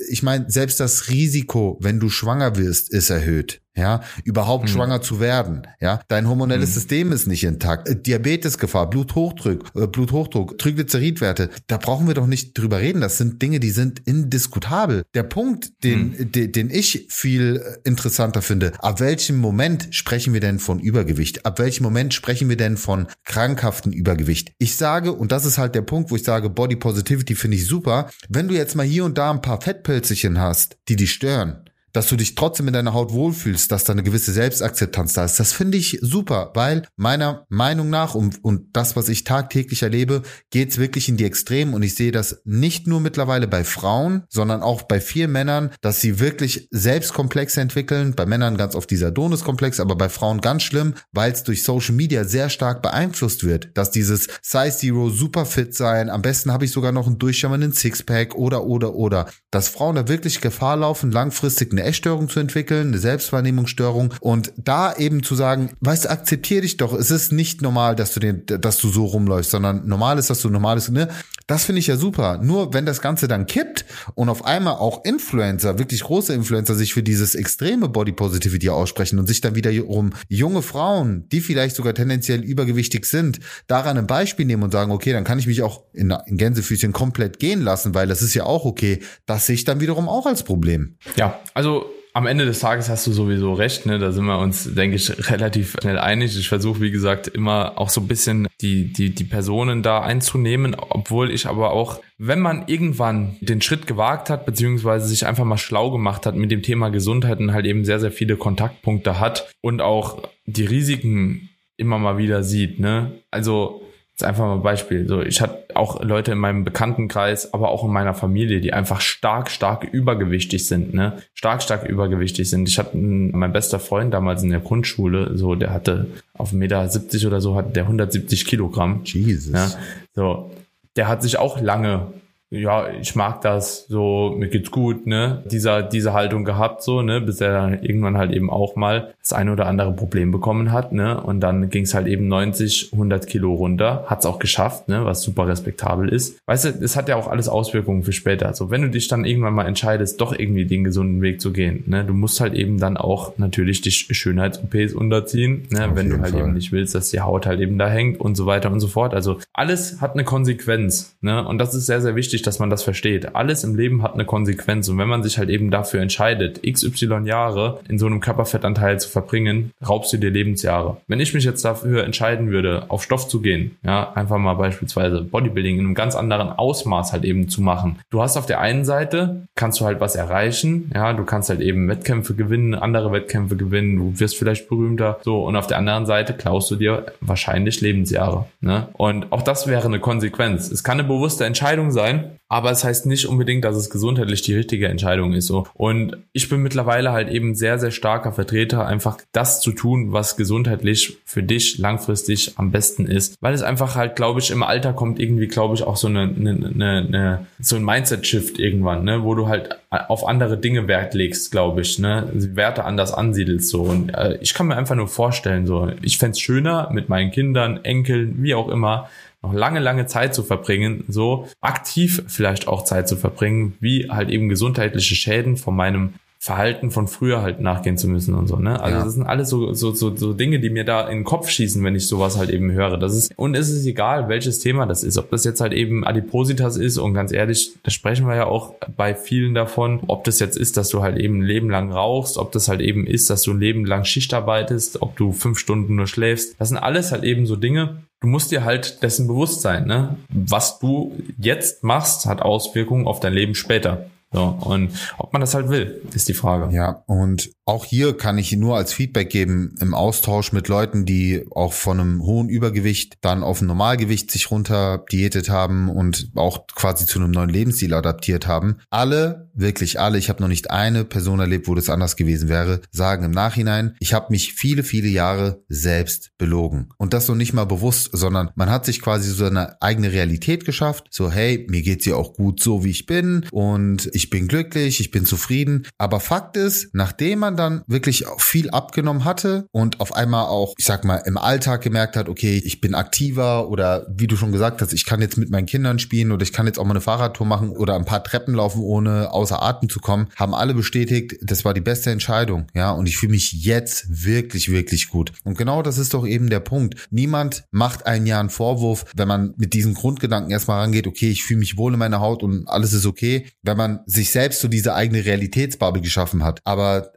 ich 0.10 0.24
meine, 0.24 0.50
selbst 0.50 0.80
das 0.80 1.10
Risiko, 1.10 1.78
wenn 1.82 2.00
du 2.00 2.10
schwanger 2.10 2.56
wirst, 2.56 2.94
ist 2.94 3.10
erhöht 3.10 3.63
ja, 3.76 4.02
überhaupt 4.24 4.66
mhm. 4.66 4.68
schwanger 4.70 5.02
zu 5.02 5.20
werden, 5.20 5.68
ja, 5.80 6.00
dein 6.08 6.28
hormonelles 6.28 6.70
mhm. 6.70 6.74
System 6.74 7.12
ist 7.12 7.28
nicht 7.28 7.44
intakt, 7.44 7.90
äh, 7.90 7.96
Diabetesgefahr, 7.96 8.90
Bluthochdruck, 8.90 9.72
äh, 9.76 9.88
Bluthochdruck, 9.88 10.58
Triglyceridwerte, 10.58 11.50
da 11.68 11.78
brauchen 11.78 12.08
wir 12.08 12.14
doch 12.14 12.28
nicht 12.28 12.58
drüber 12.58 12.80
reden, 12.80 13.02
das 13.02 13.18
sind 13.18 13.42
Dinge, 13.42 13.60
die 13.60 13.72
sind 13.72 14.00
indiskutabel. 14.06 15.04
Der 15.14 15.24
Punkt, 15.24 15.84
den, 15.84 16.10
mhm. 16.10 16.32
den, 16.32 16.52
den 16.52 16.70
ich 16.70 17.08
viel 17.10 17.58
äh, 17.58 17.88
interessanter 17.88 18.42
finde, 18.42 18.74
ab 18.80 19.00
welchem 19.00 19.38
Moment 19.38 19.88
sprechen 19.92 20.34
wir 20.34 20.40
denn 20.40 20.60
von 20.60 20.80
Übergewicht? 20.80 21.46
Ab 21.46 21.60
welchem 21.60 21.84
Moment 21.84 22.14
sprechen 22.14 22.50
wir 22.50 22.58
denn 22.58 22.78
von 22.78 23.08
krankhaften 23.26 23.92
Übergewicht? 23.92 24.54
Ich 24.60 24.76
sage, 24.76 25.14
und 25.14 25.32
das 25.32 25.46
ist 25.46 25.58
halt 25.58 25.74
der 25.76 25.82
Punkt, 25.82 26.12
wo 26.12 26.16
ich 26.16 26.24
sage, 26.24 26.50
Body 26.50 26.76
Positivity 26.76 27.36
finde 27.36 27.58
ich 27.58 27.66
super, 27.66 28.10
wenn 28.30 28.48
du 28.48 28.54
jetzt 28.54 28.76
mal 28.76 28.86
hier 28.86 29.06
und 29.06 29.18
da 29.18 29.32
ein 29.32 29.42
paar 29.42 29.62
Fettpölzchen 29.62 30.40
hast, 30.40 30.78
die 30.88 30.96
dich 30.96 31.12
stören, 31.12 31.64
dass 31.94 32.08
du 32.08 32.16
dich 32.16 32.36
trotzdem 32.36 32.68
in 32.68 32.74
deiner 32.74 32.94
Haut 32.94 33.14
wohlfühlst, 33.14 33.72
dass 33.72 33.84
da 33.84 33.94
eine 33.94 34.04
gewisse 34.04 34.32
Selbstakzeptanz 34.32 35.14
da 35.14 35.26
ist. 35.26 35.40
Das 35.40 35.54
finde 35.54 35.78
ich 35.78 36.00
super, 36.02 36.52
weil 36.56 36.88
meiner 36.96 37.46
Meinung 37.50 37.90
nach 37.90 38.16
und, 38.16 38.44
und 38.44 38.76
das, 38.76 38.96
was 38.96 39.10
ich 39.10 39.24
tagtäglich 39.24 39.84
erlebe, 39.84 40.24
geht's 40.50 40.78
wirklich 40.78 41.08
in 41.08 41.18
die 41.18 41.26
Extremen 41.26 41.74
und 41.74 41.84
ich 41.84 41.96
sehe 41.96 42.12
das 42.12 42.42
nicht 42.44 42.88
nur 42.88 43.00
mittlerweile 43.00 43.48
bei 43.48 43.64
Frauen, 43.64 44.24
sondern 44.30 44.62
auch 44.62 44.82
bei 44.84 45.00
vielen 45.00 45.32
Männern, 45.32 45.72
dass 45.82 46.02
sie 46.02 46.20
wirklich 46.20 46.68
Selbstkomplexe 46.72 47.62
entwickeln. 47.62 48.16
Bei 48.16 48.26
Männern 48.26 48.58
ganz 48.58 48.76
oft 48.76 48.90
dieser 48.90 49.12
Donuskomplex, 49.12 49.80
aber 49.80 49.96
bei 49.96 50.10
Frauen 50.10 50.42
ganz 50.42 50.64
schlimm, 50.64 50.96
weil 51.12 51.32
es 51.32 51.44
durch 51.44 51.64
Social 51.64 51.94
Media 51.94 52.24
sehr 52.24 52.50
stark 52.50 52.82
beeinflusst 52.82 53.44
wird, 53.44 53.70
dass 53.76 53.92
dieses 53.92 54.28
Size 54.42 54.78
Zero 54.78 55.10
super 55.10 55.46
fit 55.46 55.76
sein, 55.76 56.10
am 56.10 56.22
besten 56.24 56.52
habe 56.52 56.66
ich 56.66 56.72
sogar 56.72 56.92
noch 56.92 57.06
einen 57.06 57.20
durchschauenden 57.20 57.72
Sixpack 57.72 58.36
oder 58.36 58.64
oder 58.64 58.96
oder, 58.96 59.30
dass 59.52 59.68
Frauen 59.68 59.96
da 59.96 60.08
wirklich 60.08 60.42
Gefahr 60.42 60.78
laufen, 60.78 61.12
langfristig 61.12 61.72
eine 61.72 61.83
Essstörung 61.84 62.30
zu 62.30 62.40
entwickeln, 62.40 62.88
eine 62.88 62.98
Selbstwahrnehmungsstörung 62.98 64.14
und 64.20 64.54
da 64.58 64.96
eben 64.96 65.24
zu 65.24 65.36
sagen, 65.36 65.72
weißt 65.82 66.06
du, 66.06 66.10
akzeptier 66.10 66.62
dich 66.62 66.78
doch, 66.78 66.94
es 66.94 67.12
ist 67.12 67.32
nicht 67.32 67.62
normal, 67.62 67.96
dass 67.96 68.14
du 68.14 68.20
den, 68.20 68.46
dass 68.46 68.78
du 68.78 68.90
so 68.90 69.06
rumläufst, 69.06 69.52
sondern 69.52 69.88
normal 69.88 70.18
ist, 70.18 70.30
dass 70.30 70.42
du 70.42 70.50
normal 70.50 70.78
ist, 70.78 70.92
ne? 70.92 71.10
Das 71.48 71.66
finde 71.66 71.80
ich 71.80 71.88
ja 71.88 71.98
super. 71.98 72.40
Nur 72.42 72.74
wenn 72.74 72.86
das 72.86 73.02
Ganze 73.02 73.28
dann 73.28 73.48
kippt 73.48 73.86
und 74.16 74.30
auf 74.30 74.46
einmal 74.46 74.76
auch 74.76 75.04
Influencer, 75.04 75.78
wirklich 75.78 76.02
große 76.02 76.34
Influencer 76.34 76.74
sich 76.76 76.94
für 76.94 77.04
dieses 77.04 77.36
extreme 77.36 77.90
Body 77.90 78.14
Positivity 78.14 78.70
aussprechen 78.70 79.20
und 79.20 79.28
sich 79.28 79.42
dann 79.42 79.56
wiederum 79.56 80.12
junge 80.30 80.62
Frauen, 80.62 81.28
die 81.30 81.42
vielleicht 81.42 81.76
sogar 81.76 81.94
tendenziell 81.94 82.42
übergewichtig 82.42 83.06
sind, 83.06 83.40
daran 83.68 83.98
ein 83.98 84.08
Beispiel 84.08 84.46
nehmen 84.46 84.64
und 84.64 84.72
sagen, 84.72 84.92
okay, 84.92 85.12
dann 85.12 85.26
kann 85.26 85.38
ich 85.38 85.48
mich 85.48 85.62
auch 85.62 85.84
in, 85.92 86.16
in 86.28 86.38
Gänsefüßchen 86.38 86.94
komplett 86.94 87.40
gehen 87.40 87.62
lassen, 87.62 87.94
weil 87.94 88.08
das 88.08 88.22
ist 88.22 88.34
ja 88.34 88.46
auch 88.46 88.64
okay. 88.64 89.00
Das 89.26 89.46
sehe 89.46 89.56
ich 89.56 89.66
dann 89.66 89.82
wiederum 89.82 90.08
auch 90.08 90.26
als 90.26 90.44
Problem. 90.44 90.96
Ja, 91.18 91.40
also 91.54 91.73
am 92.16 92.28
Ende 92.28 92.46
des 92.46 92.60
Tages 92.60 92.90
hast 92.90 93.08
du 93.08 93.12
sowieso 93.12 93.54
recht, 93.54 93.88
ne? 93.88 93.98
Da 93.98 94.12
sind 94.12 94.26
wir 94.26 94.38
uns, 94.38 94.76
denke 94.76 94.96
ich, 94.98 95.32
relativ 95.32 95.76
schnell 95.82 95.98
einig. 95.98 96.38
Ich 96.38 96.48
versuche, 96.48 96.80
wie 96.80 96.92
gesagt, 96.92 97.28
immer 97.28 97.74
auch 97.78 97.90
so 97.90 98.02
ein 98.02 98.08
bisschen 98.08 98.48
die, 98.62 98.94
die, 98.94 99.16
die 99.16 99.24
Personen 99.24 99.82
da 99.82 100.02
einzunehmen, 100.02 100.76
obwohl 100.76 101.32
ich 101.32 101.48
aber 101.48 101.72
auch, 101.72 102.00
wenn 102.20 102.40
man 102.40 102.68
irgendwann 102.68 103.36
den 103.42 103.62
Schritt 103.62 103.88
gewagt 103.88 104.30
hat, 104.30 104.46
beziehungsweise 104.46 105.08
sich 105.08 105.26
einfach 105.26 105.44
mal 105.44 105.58
schlau 105.58 105.90
gemacht 105.90 106.28
hat 106.28 106.36
mit 106.36 106.52
dem 106.52 106.62
Thema 106.62 106.90
Gesundheit 106.90 107.40
und 107.40 107.52
halt 107.52 107.66
eben 107.66 107.84
sehr, 107.84 108.00
sehr 108.00 108.12
viele 108.12 108.38
Kontaktpunkte 108.38 109.20
hat 109.20 109.52
und 109.62 109.82
auch 109.82 110.22
die 110.46 110.66
Risiken 110.66 111.50
immer 111.78 111.98
mal 111.98 112.20
wieder 112.20 112.44
sieht, 112.44 112.80
ne? 112.80 113.24
Also 113.32 113.83
Jetzt 114.14 114.24
einfach 114.26 114.46
mal 114.46 114.54
ein 114.54 114.62
Beispiel. 114.62 115.08
So, 115.08 115.22
ich 115.24 115.42
hatte 115.42 115.76
auch 115.76 116.04
Leute 116.04 116.34
in 116.34 116.38
meinem 116.38 116.64
Bekanntenkreis, 116.64 117.52
aber 117.52 117.70
auch 117.70 117.84
in 117.84 117.92
meiner 117.92 118.14
Familie, 118.14 118.62
die 118.62 118.72
einfach 118.72 119.02
stark, 119.02 119.50
stark 119.50 119.86
übergewichtig 119.86 120.68
sind, 120.68 120.94
ne? 120.94 121.18
Stark, 121.34 121.64
stark 121.64 121.90
übergewichtig 121.90 122.48
sind. 122.48 122.70
Ich 122.70 122.78
hatte 122.78 122.96
mein 122.96 123.52
bester 123.52 123.80
Freund 123.80 124.14
damals 124.14 124.44
in 124.44 124.52
der 124.52 124.60
Grundschule, 124.60 125.36
so, 125.36 125.56
der 125.56 125.74
hatte 125.74 126.06
auf 126.36 126.54
1,70 126.54 126.56
Meter 126.58 127.28
oder 127.28 127.42
so, 127.42 127.56
hat 127.56 127.76
der 127.76 127.84
170 127.84 128.46
Kilogramm. 128.46 129.02
Jesus. 129.04 129.52
Ja, 129.52 129.72
so, 130.14 130.52
der 130.96 131.08
hat 131.08 131.24
sich 131.24 131.40
auch 131.40 131.60
lange 131.60 132.14
ja, 132.54 132.88
ich 133.02 133.16
mag 133.16 133.42
das, 133.42 133.86
so, 133.88 134.36
mir 134.38 134.48
geht's 134.48 134.70
gut, 134.70 135.08
ne, 135.08 135.44
dieser, 135.50 135.82
diese 135.82 136.14
Haltung 136.14 136.46
gehabt, 136.46 136.84
so, 136.84 137.02
ne, 137.02 137.20
bis 137.20 137.42
er 137.42 137.52
dann 137.54 137.84
irgendwann 137.84 138.18
halt 138.18 138.32
eben 138.32 138.50
auch 138.50 138.76
mal 138.76 139.14
das 139.22 139.34
eine 139.34 139.52
oder 139.52 139.66
andere 139.66 139.94
Problem 139.94 140.32
bekommen 140.32 140.72
hat, 140.72 140.94
ne, 140.94 141.20
und 141.20 141.40
dann 141.40 141.70
ging's 141.70 141.94
halt 141.94 142.08
eben 142.08 142.28
90, 142.28 142.92
100 142.94 143.26
Kilo 143.26 143.54
runter, 143.54 144.06
hat's 144.08 144.26
auch 144.26 144.38
geschafft, 144.38 144.88
ne, 144.88 145.04
was 145.04 145.24
super 145.24 145.48
respektabel 145.48 146.10
ist. 146.10 146.38
Weißt 146.46 146.66
du, 146.66 146.70
es 146.70 146.96
hat 146.96 147.10
ja 147.10 147.16
auch 147.16 147.28
alles 147.28 147.50
Auswirkungen 147.50 148.04
für 148.04 148.12
später, 148.12 148.54
so, 148.54 148.70
wenn 148.70 148.84
du 148.84 148.90
dich 148.90 149.08
dann 149.08 149.26
irgendwann 149.26 149.56
mal 149.56 149.66
entscheidest, 149.66 150.22
doch 150.22 150.38
irgendwie 150.38 150.66
den 150.66 150.84
gesunden 150.84 151.22
Weg 151.22 151.42
zu 151.42 151.54
gehen, 151.54 151.84
ne, 151.88 152.06
du 152.06 152.14
musst 152.14 152.40
halt 152.40 152.54
eben 152.54 152.80
dann 152.80 152.98
auch 152.98 153.38
natürlich 153.38 153.82
die 153.82 153.92
Schönheits-OPs 153.92 154.94
unterziehen, 154.94 155.68
ne, 155.72 155.88
Auf 155.90 155.96
wenn 155.96 156.10
du 156.10 156.20
halt 156.20 156.34
Fall. 156.34 156.42
eben 156.42 156.54
nicht 156.54 156.72
willst, 156.72 156.94
dass 156.94 157.10
die 157.10 157.22
Haut 157.22 157.48
halt 157.48 157.60
eben 157.60 157.80
da 157.80 157.90
hängt 157.90 158.20
und 158.20 158.36
so 158.36 158.46
weiter 158.46 158.72
und 158.72 158.80
so 158.80 158.88
fort, 158.88 159.16
also 159.16 159.40
alles 159.54 160.02
hat 160.02 160.14
eine 160.14 160.24
Konsequenz, 160.24 161.16
ne, 161.22 161.44
und 161.48 161.58
das 161.58 161.74
ist 161.74 161.88
sehr, 161.88 162.02
sehr 162.02 162.16
wichtig, 162.16 162.43
dass 162.48 162.60
man 162.60 162.70
das 162.70 162.84
versteht. 162.84 163.36
Alles 163.36 163.64
im 163.64 163.76
Leben 163.76 164.04
hat 164.04 164.14
eine 164.14 164.26
Konsequenz 164.26 164.88
und 164.90 164.98
wenn 164.98 165.08
man 165.08 165.24
sich 165.24 165.38
halt 165.38 165.50
eben 165.50 165.72
dafür 165.72 166.02
entscheidet, 166.02 166.62
XY 166.64 167.24
Jahre 167.26 167.80
in 167.88 167.98
so 167.98 168.06
einem 168.06 168.20
Körperfettanteil 168.20 169.00
zu 169.00 169.10
verbringen, 169.10 169.72
raubst 169.88 170.14
du 170.14 170.18
dir 170.18 170.30
Lebensjahre. 170.30 170.98
Wenn 171.08 171.20
ich 171.20 171.34
mich 171.34 171.44
jetzt 171.44 171.66
dafür 171.66 172.04
entscheiden 172.04 172.52
würde, 172.52 172.86
auf 172.90 173.04
Stoff 173.04 173.28
zu 173.28 173.42
gehen, 173.42 173.78
ja, 173.84 174.12
einfach 174.14 174.38
mal 174.38 174.56
beispielsweise 174.56 175.22
Bodybuilding 175.22 175.80
in 175.80 175.86
einem 175.86 175.96
ganz 175.96 176.16
anderen 176.16 176.50
Ausmaß 176.50 177.14
halt 177.14 177.24
eben 177.24 177.50
zu 177.50 177.62
machen. 177.62 178.00
Du 178.10 178.22
hast 178.22 178.38
auf 178.38 178.46
der 178.46 178.60
einen 178.60 178.86
Seite, 178.86 179.48
kannst 179.56 179.80
du 179.80 179.86
halt 179.86 180.00
was 180.00 180.16
erreichen, 180.16 180.92
ja, 180.94 181.14
du 181.14 181.24
kannst 181.24 181.50
halt 181.50 181.62
eben 181.62 181.88
Wettkämpfe 181.88 182.36
gewinnen, 182.36 182.76
andere 182.76 183.12
Wettkämpfe 183.12 183.56
gewinnen, 183.56 183.98
du 183.98 184.20
wirst 184.20 184.38
vielleicht 184.38 184.70
berühmter, 184.70 185.20
so, 185.24 185.44
und 185.46 185.56
auf 185.56 185.68
der 185.68 185.78
anderen 185.78 186.06
Seite 186.06 186.34
klaust 186.34 186.70
du 186.72 186.76
dir 186.76 187.06
wahrscheinlich 187.22 187.82
Lebensjahre, 187.82 188.46
ne? 188.62 188.88
Und 188.94 189.32
auch 189.32 189.42
das 189.42 189.68
wäre 189.68 189.86
eine 189.86 190.00
Konsequenz. 190.00 190.72
Es 190.72 190.84
kann 190.84 191.00
eine 191.00 191.08
bewusste 191.08 191.46
Entscheidung 191.46 191.92
sein, 191.92 192.33
aber 192.48 192.72
es 192.72 192.84
heißt 192.84 193.06
nicht 193.06 193.26
unbedingt, 193.28 193.66
dass 193.66 193.76
es 193.76 193.90
gesundheitlich 193.90 194.42
die 194.42 194.56
richtige 194.56 194.88
Entscheidung 194.88 195.34
ist 195.34 195.48
so. 195.48 195.68
Und 195.74 196.18
ich 196.34 196.50
bin 196.50 196.62
mittlerweile 196.62 197.12
halt 197.12 197.30
eben 197.30 197.56
sehr, 197.56 197.80
sehr 197.80 197.92
starker 197.92 198.32
Vertreter, 198.32 198.86
einfach 198.86 199.18
das 199.32 199.62
zu 199.62 199.72
tun, 199.72 200.12
was 200.12 200.38
gesundheitlich 200.38 201.18
für 201.26 201.44
dich 201.44 201.78
langfristig 201.78 202.54
am 202.58 202.72
besten 202.72 203.06
ist. 203.06 203.38
Weil 203.42 203.54
es 203.54 203.64
einfach 203.64 203.96
halt, 203.96 204.16
glaube 204.16 204.40
ich, 204.40 204.52
im 204.52 204.64
Alter 204.64 204.94
kommt 204.94 205.20
irgendwie, 205.20 205.48
glaube 205.48 205.76
ich, 205.76 205.84
auch 205.84 205.98
so 205.98 206.08
eine, 206.08 206.22
eine, 206.22 206.52
eine, 206.52 207.08
eine 207.08 207.48
so 207.60 207.76
ein 207.76 207.84
Mindset-Shift 207.84 208.60
irgendwann, 208.60 209.04
ne, 209.04 209.24
wo 209.24 209.36
du 209.36 209.48
halt 209.48 209.78
auf 209.90 210.28
andere 210.28 210.58
Dinge 210.58 210.88
Wert 210.88 211.14
legst, 211.14 211.52
glaube 211.52 211.82
ich, 211.82 212.00
ne, 212.00 212.30
Werte 212.34 212.84
anders 212.86 213.14
ansiedelst 213.14 213.70
so. 213.70 213.82
Und 213.82 214.10
äh, 214.10 214.38
ich 214.42 214.54
kann 214.54 214.68
mir 214.68 214.76
einfach 214.76 214.96
nur 214.96 215.08
vorstellen, 215.08 215.66
so, 215.66 215.92
ich 216.02 216.18
fände 216.18 216.38
schöner 216.40 216.90
mit 216.92 217.10
meinen 217.10 217.32
Kindern, 217.32 217.84
Enkeln, 217.84 218.42
wie 218.42 218.56
auch 218.56 218.70
immer, 218.70 219.10
noch 219.44 219.54
lange, 219.54 219.80
lange 219.80 220.08
Zeit 220.08 220.34
zu 220.34 220.42
verbringen, 220.42 221.04
so 221.08 221.48
aktiv 221.62 222.24
vielleicht 222.28 222.68
auch 222.68 222.84
Zeit 222.84 223.08
zu 223.08 223.18
verbringen, 223.18 223.76
wie 223.80 224.10
halt 224.10 224.30
eben 224.30 224.50
gesundheitliche 224.50 225.16
Schäden 225.16 225.58
von 225.58 225.76
meinem 225.76 226.14
Verhalten 226.44 226.92
von 226.92 227.08
früher 227.08 227.42
halt 227.42 227.62
nachgehen 227.62 227.98
zu 227.98 228.10
müssen 228.10 228.36
und 228.36 228.48
so, 228.48 228.58
ne? 228.58 228.82
Also 228.82 228.98
ja. 228.98 229.04
das 229.06 229.14
sind 229.14 229.24
alles 229.24 229.48
so, 229.48 229.72
so, 229.72 229.94
so, 229.94 230.14
so 230.14 230.34
Dinge, 230.34 230.60
die 230.60 230.70
mir 230.70 230.84
da 230.84 231.08
in 231.08 231.20
den 231.20 231.24
Kopf 231.24 231.48
schießen, 231.48 231.82
wenn 231.86 231.96
ich 231.96 232.06
sowas 232.06 232.38
halt 232.38 232.50
eben 232.50 232.70
höre. 232.74 232.98
Das 232.98 233.16
ist, 233.16 233.32
und 233.38 233.56
es 233.56 233.70
ist 233.70 233.86
egal, 233.86 234.28
welches 234.28 234.60
Thema 234.60 234.86
das 234.86 235.06
ist. 235.06 235.18
Ob 235.18 235.30
das 235.30 235.46
jetzt 235.46 235.62
halt 235.62 235.72
eben 235.72 236.06
Adipositas 236.06 236.76
ist 236.76 236.98
und 236.98 237.14
ganz 237.14 237.32
ehrlich, 237.32 237.72
da 237.84 237.92
sprechen 237.92 238.28
wir 238.28 238.36
ja 238.36 238.46
auch 238.46 238.74
bei 238.98 239.16
vielen 239.16 239.54
davon, 239.54 240.02
ob 240.08 240.26
das 240.26 240.42
jetzt 240.42 240.58
ist, 240.58 240.76
dass 240.76 240.90
du 240.90 241.02
halt 241.02 241.18
eben 241.18 241.40
ein 241.40 241.44
Leben 241.44 241.70
lang 241.70 241.94
rauchst, 241.94 242.38
ob 242.38 242.52
das 242.52 242.68
halt 242.68 242.82
eben 242.82 243.08
ist, 243.08 243.30
dass 243.30 243.44
du 243.44 243.52
ein 243.52 243.62
Leben 243.62 243.86
lang 243.86 244.04
Schicht 244.04 244.34
arbeitest, 244.34 245.02
ob 245.02 245.16
du 245.16 245.32
fünf 245.32 245.58
Stunden 245.58 245.96
nur 245.96 246.08
schläfst. 246.08 246.60
Das 246.60 246.68
sind 246.68 246.78
alles 246.78 247.14
halt 247.14 247.24
eben 247.24 247.46
so 247.46 247.56
Dinge, 247.56 248.04
du 248.24 248.30
musst 248.30 248.52
dir 248.52 248.64
halt 248.64 249.04
dessen 249.04 249.28
bewusst 249.28 249.62
sein, 249.62 249.86
ne? 249.86 250.16
Was 250.30 250.80
du 250.80 251.16
jetzt 251.38 251.84
machst, 251.84 252.26
hat 252.26 252.42
Auswirkungen 252.42 253.06
auf 253.06 253.20
dein 253.20 253.34
Leben 253.34 253.54
später. 253.54 254.06
So, 254.32 254.46
und 254.62 254.90
ob 255.20 255.32
man 255.32 255.42
das 255.42 255.54
halt 255.54 255.70
will, 255.70 256.02
ist 256.16 256.28
die 256.28 256.34
Frage. 256.34 256.74
Ja, 256.74 257.04
und 257.06 257.52
auch 257.66 257.86
hier 257.86 258.18
kann 258.18 258.40
ich 258.40 258.52
nur 258.54 258.76
als 258.76 258.92
Feedback 258.92 259.30
geben 259.30 259.76
im 259.80 259.94
Austausch 259.94 260.52
mit 260.54 260.70
Leuten, 260.70 261.06
die 261.06 261.46
auch 261.52 261.72
von 261.72 262.00
einem 262.00 262.24
hohen 262.24 262.50
Übergewicht 262.50 263.18
dann 263.22 263.44
auf 263.44 263.62
ein 263.62 263.68
Normalgewicht 263.68 264.32
sich 264.32 264.50
runter 264.50 265.06
diätet 265.12 265.50
haben 265.50 265.88
und 265.88 266.32
auch 266.34 266.66
quasi 266.74 267.06
zu 267.06 267.20
einem 267.20 267.30
neuen 267.30 267.50
Lebensstil 267.50 267.94
adaptiert 267.94 268.48
haben. 268.48 268.80
Alle, 268.90 269.52
wirklich 269.54 270.00
alle, 270.00 270.18
ich 270.18 270.30
habe 270.30 270.42
noch 270.42 270.48
nicht 270.48 270.72
eine 270.72 271.06
Person 271.06 271.40
erlebt, 271.40 271.68
wo 271.68 271.76
das 271.76 271.90
anders 271.90 272.16
gewesen 272.16 272.50
wäre, 272.50 272.82
sagen 272.92 273.24
im 273.24 273.32
Nachhinein, 273.32 273.96
ich 274.00 274.14
habe 274.14 274.28
mich 274.30 274.54
viele, 274.54 274.84
viele 274.84 275.08
Jahre 275.08 275.64
selbst 275.68 276.32
belogen. 276.38 276.90
Und 276.98 277.14
das 277.14 277.26
so 277.26 277.36
nicht 277.36 277.54
mal 277.54 277.66
bewusst, 277.66 278.10
sondern 278.14 278.50
man 278.56 278.70
hat 278.70 278.86
sich 278.86 279.02
quasi 279.02 279.30
so 279.32 279.46
eine 279.46 279.82
eigene 279.82 280.12
Realität 280.12 280.66
geschafft. 280.66 281.08
So, 281.12 281.32
hey, 281.32 281.66
mir 281.70 281.82
geht's 281.82 282.06
ja 282.06 282.16
auch 282.16 282.34
gut 282.34 282.62
so, 282.62 282.84
wie 282.84 282.92
ich 282.92 283.06
bin 283.06 283.46
und 283.52 284.10
ich 284.14 284.30
bin 284.30 284.48
glücklich, 284.48 285.00
ich 285.00 285.12
bin 285.12 285.26
zufrieden. 285.26 285.88
Aber 285.98 286.20
Fakt 286.20 286.58
ist, 286.58 286.94
nachdem 286.94 287.40
man 287.40 287.58
dann 287.58 287.84
wirklich 287.88 288.26
viel 288.38 288.70
abgenommen 288.70 289.26
hatte 289.26 289.68
und 289.72 290.00
auf 290.00 290.16
einmal 290.16 290.46
auch, 290.46 290.74
ich 290.78 290.86
sag 290.86 291.04
mal, 291.04 291.18
im 291.26 291.38
Alltag 291.38 291.82
gemerkt 291.82 292.16
hat, 292.16 292.30
okay, 292.30 292.62
ich 292.64 292.82
bin 292.82 292.96
aktiver 292.96 293.70
oder 293.70 294.08
wie 294.10 294.28
du 294.28 294.36
schon 294.36 294.52
gesagt 294.52 294.82
hast, 294.82 294.94
ich 294.94 295.06
kann 295.06 295.22
jetzt 295.22 295.38
mit 295.38 295.50
meinen 295.50 295.66
Kindern 295.66 296.00
spielen 296.00 296.32
oder 296.32 296.44
ich 296.44 296.54
kann 296.54 296.66
jetzt 296.66 296.80
auch 296.80 296.86
mal 296.86 296.92
eine 296.92 297.02
Fahrradtour 297.02 297.48
machen 297.48 297.70
oder 297.70 297.96
ein 297.96 298.06
paar 298.06 298.24
Treppen 298.24 298.56
laufen, 298.56 298.82
ohne 298.82 299.32
außer 299.44 299.62
Atem 299.62 299.90
zu 299.90 300.00
kommen, 300.00 300.28
haben 300.36 300.56
alle 300.56 300.74
bestätigt, 300.74 301.36
das 301.42 301.66
war 301.66 301.74
die 301.74 301.82
beste 301.82 302.10
Entscheidung, 302.12 302.68
ja, 302.74 302.92
und 302.92 303.08
ich 303.08 303.18
fühle 303.18 303.34
mich 303.34 303.52
jetzt 303.52 304.06
wirklich, 304.26 304.72
wirklich 304.72 305.10
gut. 305.10 305.34
Und 305.44 305.58
genau 305.58 305.82
das 305.82 305.98
ist 305.98 306.14
doch 306.14 306.26
eben 306.26 306.50
der 306.50 306.62
Punkt. 306.62 307.08
Niemand 307.12 307.66
macht 307.72 308.06
einen 308.06 308.26
Jahr 308.26 308.40
einen 308.40 308.50
Vorwurf, 308.50 309.06
wenn 309.16 309.28
man 309.28 309.54
mit 309.58 309.74
diesen 309.74 309.94
Grundgedanken 309.94 310.52
erstmal 310.52 310.80
rangeht, 310.82 311.08
okay, 311.08 311.30
ich 311.30 311.44
fühle 311.44 311.60
mich 311.60 311.78
wohl 311.78 311.94
in 311.94 312.00
meiner 312.00 312.20
Haut 312.22 312.42
und 312.42 312.68
alles 312.68 312.94
ist 312.94 313.06
okay, 313.06 313.48
wenn 313.62 313.78
man 313.78 314.00
sich 314.06 314.32
selbst 314.32 314.62
so 314.62 314.68
diese 314.68 314.96
eigene 314.96 315.26
Realitätsbubble 315.26 316.02
geschaffen 316.02 316.44
hat. 316.44 316.62
Aber 316.64 317.12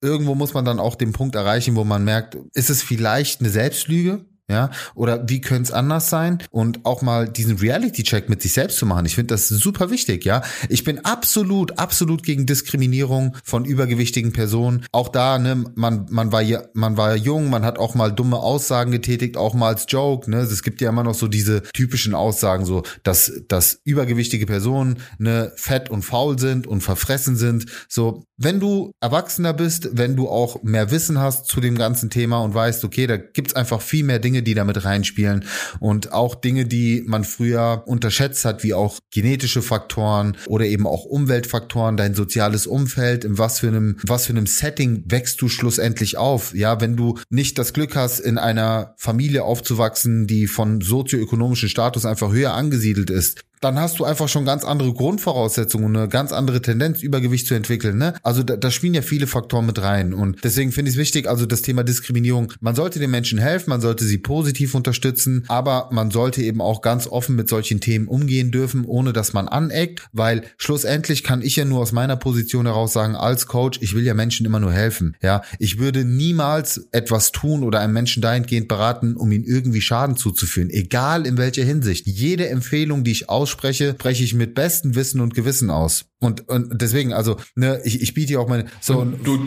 irgendwo 0.00 0.34
muss 0.34 0.54
man 0.54 0.64
dann 0.64 0.80
auch 0.80 0.94
den 0.94 1.12
Punkt 1.12 1.34
erreichen, 1.34 1.76
wo 1.76 1.84
man 1.84 2.04
merkt, 2.04 2.36
ist 2.54 2.70
es 2.70 2.82
vielleicht 2.82 3.40
eine 3.40 3.50
Selbstlüge? 3.50 4.26
Ja, 4.52 4.68
oder 4.94 5.26
wie 5.30 5.40
könnte 5.40 5.62
es 5.62 5.70
anders 5.72 6.10
sein? 6.10 6.42
Und 6.50 6.84
auch 6.84 7.00
mal 7.00 7.26
diesen 7.26 7.56
Reality-Check 7.56 8.28
mit 8.28 8.42
sich 8.42 8.52
selbst 8.52 8.76
zu 8.76 8.84
machen. 8.84 9.06
Ich 9.06 9.14
finde 9.14 9.32
das 9.32 9.48
super 9.48 9.90
wichtig, 9.90 10.26
ja. 10.26 10.42
Ich 10.68 10.84
bin 10.84 11.06
absolut, 11.06 11.78
absolut 11.78 12.22
gegen 12.22 12.44
Diskriminierung 12.44 13.34
von 13.44 13.64
übergewichtigen 13.64 14.34
Personen. 14.34 14.84
Auch 14.92 15.08
da, 15.08 15.38
ne, 15.38 15.64
man, 15.74 16.06
man 16.10 16.32
war 16.32 16.42
ja, 16.42 16.64
man 16.74 16.98
war 16.98 17.16
jung, 17.16 17.48
man 17.48 17.64
hat 17.64 17.78
auch 17.78 17.94
mal 17.94 18.12
dumme 18.12 18.36
Aussagen 18.36 18.92
getätigt, 18.92 19.38
auch 19.38 19.54
mal 19.54 19.68
als 19.68 19.86
Joke, 19.88 20.30
ne. 20.30 20.40
Es 20.40 20.62
gibt 20.62 20.82
ja 20.82 20.90
immer 20.90 21.02
noch 21.02 21.14
so 21.14 21.28
diese 21.28 21.62
typischen 21.72 22.14
Aussagen, 22.14 22.66
so, 22.66 22.82
dass, 23.04 23.32
dass 23.48 23.80
übergewichtige 23.84 24.44
Personen, 24.44 24.98
ne, 25.16 25.52
fett 25.56 25.88
und 25.88 26.02
faul 26.02 26.38
sind 26.38 26.66
und 26.66 26.82
verfressen 26.82 27.36
sind. 27.36 27.64
So, 27.88 28.24
wenn 28.36 28.60
du 28.60 28.92
erwachsener 29.00 29.54
bist, 29.54 29.96
wenn 29.96 30.14
du 30.14 30.28
auch 30.28 30.62
mehr 30.62 30.90
Wissen 30.90 31.18
hast 31.18 31.46
zu 31.46 31.60
dem 31.60 31.78
ganzen 31.78 32.10
Thema 32.10 32.42
und 32.42 32.52
weißt, 32.52 32.84
okay, 32.84 33.06
da 33.06 33.16
gibt's 33.16 33.54
einfach 33.54 33.80
viel 33.80 34.04
mehr 34.04 34.18
Dinge, 34.18 34.41
die 34.42 34.54
damit 34.54 34.84
reinspielen 34.84 35.44
und 35.80 36.12
auch 36.12 36.34
Dinge, 36.34 36.66
die 36.66 37.02
man 37.06 37.24
früher 37.24 37.84
unterschätzt 37.86 38.44
hat, 38.44 38.62
wie 38.62 38.74
auch 38.74 38.98
genetische 39.10 39.62
Faktoren 39.62 40.36
oder 40.46 40.66
eben 40.66 40.86
auch 40.86 41.04
Umweltfaktoren, 41.04 41.96
dein 41.96 42.14
soziales 42.14 42.66
Umfeld, 42.66 43.24
in 43.24 43.38
was 43.38 43.60
für 43.60 43.68
einem, 43.68 43.96
was 44.06 44.26
für 44.26 44.32
einem 44.32 44.46
Setting 44.46 45.04
wächst 45.06 45.40
du 45.40 45.48
schlussendlich 45.48 46.16
auf? 46.16 46.54
Ja, 46.54 46.80
wenn 46.80 46.96
du 46.96 47.18
nicht 47.30 47.58
das 47.58 47.72
Glück 47.72 47.96
hast, 47.96 48.20
in 48.20 48.38
einer 48.38 48.94
Familie 48.96 49.44
aufzuwachsen, 49.44 50.26
die 50.26 50.46
von 50.46 50.80
sozioökonomischen 50.80 51.68
Status 51.68 52.06
einfach 52.06 52.32
höher 52.32 52.54
angesiedelt 52.54 53.10
ist, 53.10 53.42
dann 53.62 53.78
hast 53.78 53.98
du 54.00 54.04
einfach 54.04 54.28
schon 54.28 54.44
ganz 54.44 54.64
andere 54.64 54.92
Grundvoraussetzungen, 54.92 55.96
eine 55.96 56.08
ganz 56.08 56.32
andere 56.32 56.60
Tendenz, 56.60 57.02
Übergewicht 57.02 57.46
zu 57.46 57.54
entwickeln. 57.54 57.96
Ne? 57.96 58.14
Also 58.22 58.42
da, 58.42 58.56
da 58.56 58.70
spielen 58.70 58.94
ja 58.94 59.02
viele 59.02 59.28
Faktoren 59.28 59.66
mit 59.66 59.80
rein. 59.80 60.12
Und 60.12 60.42
deswegen 60.42 60.72
finde 60.72 60.90
ich 60.90 60.96
es 60.96 61.00
wichtig, 61.00 61.28
also 61.28 61.46
das 61.46 61.62
Thema 61.62 61.84
Diskriminierung, 61.84 62.52
man 62.60 62.74
sollte 62.74 62.98
den 62.98 63.12
Menschen 63.12 63.38
helfen, 63.38 63.70
man 63.70 63.80
sollte 63.80 64.04
sie 64.04 64.18
positiv 64.18 64.74
unterstützen, 64.74 65.44
aber 65.46 65.88
man 65.92 66.10
sollte 66.10 66.42
eben 66.42 66.60
auch 66.60 66.82
ganz 66.82 67.06
offen 67.06 67.36
mit 67.36 67.48
solchen 67.48 67.80
Themen 67.80 68.08
umgehen 68.08 68.50
dürfen, 68.50 68.84
ohne 68.84 69.12
dass 69.12 69.32
man 69.32 69.46
aneckt, 69.46 70.08
weil 70.12 70.42
schlussendlich 70.56 71.22
kann 71.22 71.40
ich 71.40 71.54
ja 71.54 71.64
nur 71.64 71.80
aus 71.80 71.92
meiner 71.92 72.16
Position 72.16 72.66
heraus 72.66 72.92
sagen, 72.92 73.14
als 73.14 73.46
Coach, 73.46 73.78
ich 73.80 73.94
will 73.94 74.04
ja 74.04 74.14
Menschen 74.14 74.44
immer 74.44 74.58
nur 74.58 74.72
helfen. 74.72 75.16
Ja, 75.22 75.42
ich 75.60 75.78
würde 75.78 76.04
niemals 76.04 76.88
etwas 76.90 77.30
tun 77.30 77.62
oder 77.62 77.78
einem 77.78 77.92
Menschen 77.92 78.22
dahingehend 78.22 78.66
beraten, 78.66 79.14
um 79.14 79.30
ihn 79.30 79.44
irgendwie 79.44 79.80
Schaden 79.80 80.16
zuzuführen, 80.16 80.68
egal 80.68 81.26
in 81.28 81.38
welcher 81.38 81.62
Hinsicht. 81.62 82.08
Jede 82.08 82.48
Empfehlung, 82.48 83.04
die 83.04 83.12
ich 83.12 83.28
aus 83.28 83.51
ausspreche, 83.52 83.92
spreche 83.92 84.24
ich 84.24 84.34
mit 84.34 84.54
bestem 84.54 84.94
Wissen 84.94 85.20
und 85.20 85.34
Gewissen 85.34 85.70
aus. 85.70 86.06
Und, 86.20 86.48
und 86.48 86.80
deswegen, 86.80 87.12
also, 87.12 87.36
ne, 87.54 87.80
ich, 87.84 88.00
ich 88.00 88.14
biete 88.14 88.34
ja 88.34 88.38
auch 88.38 88.48
meine, 88.48 88.66
so, 88.80 88.98
und 88.98 89.26
du, 89.26 89.46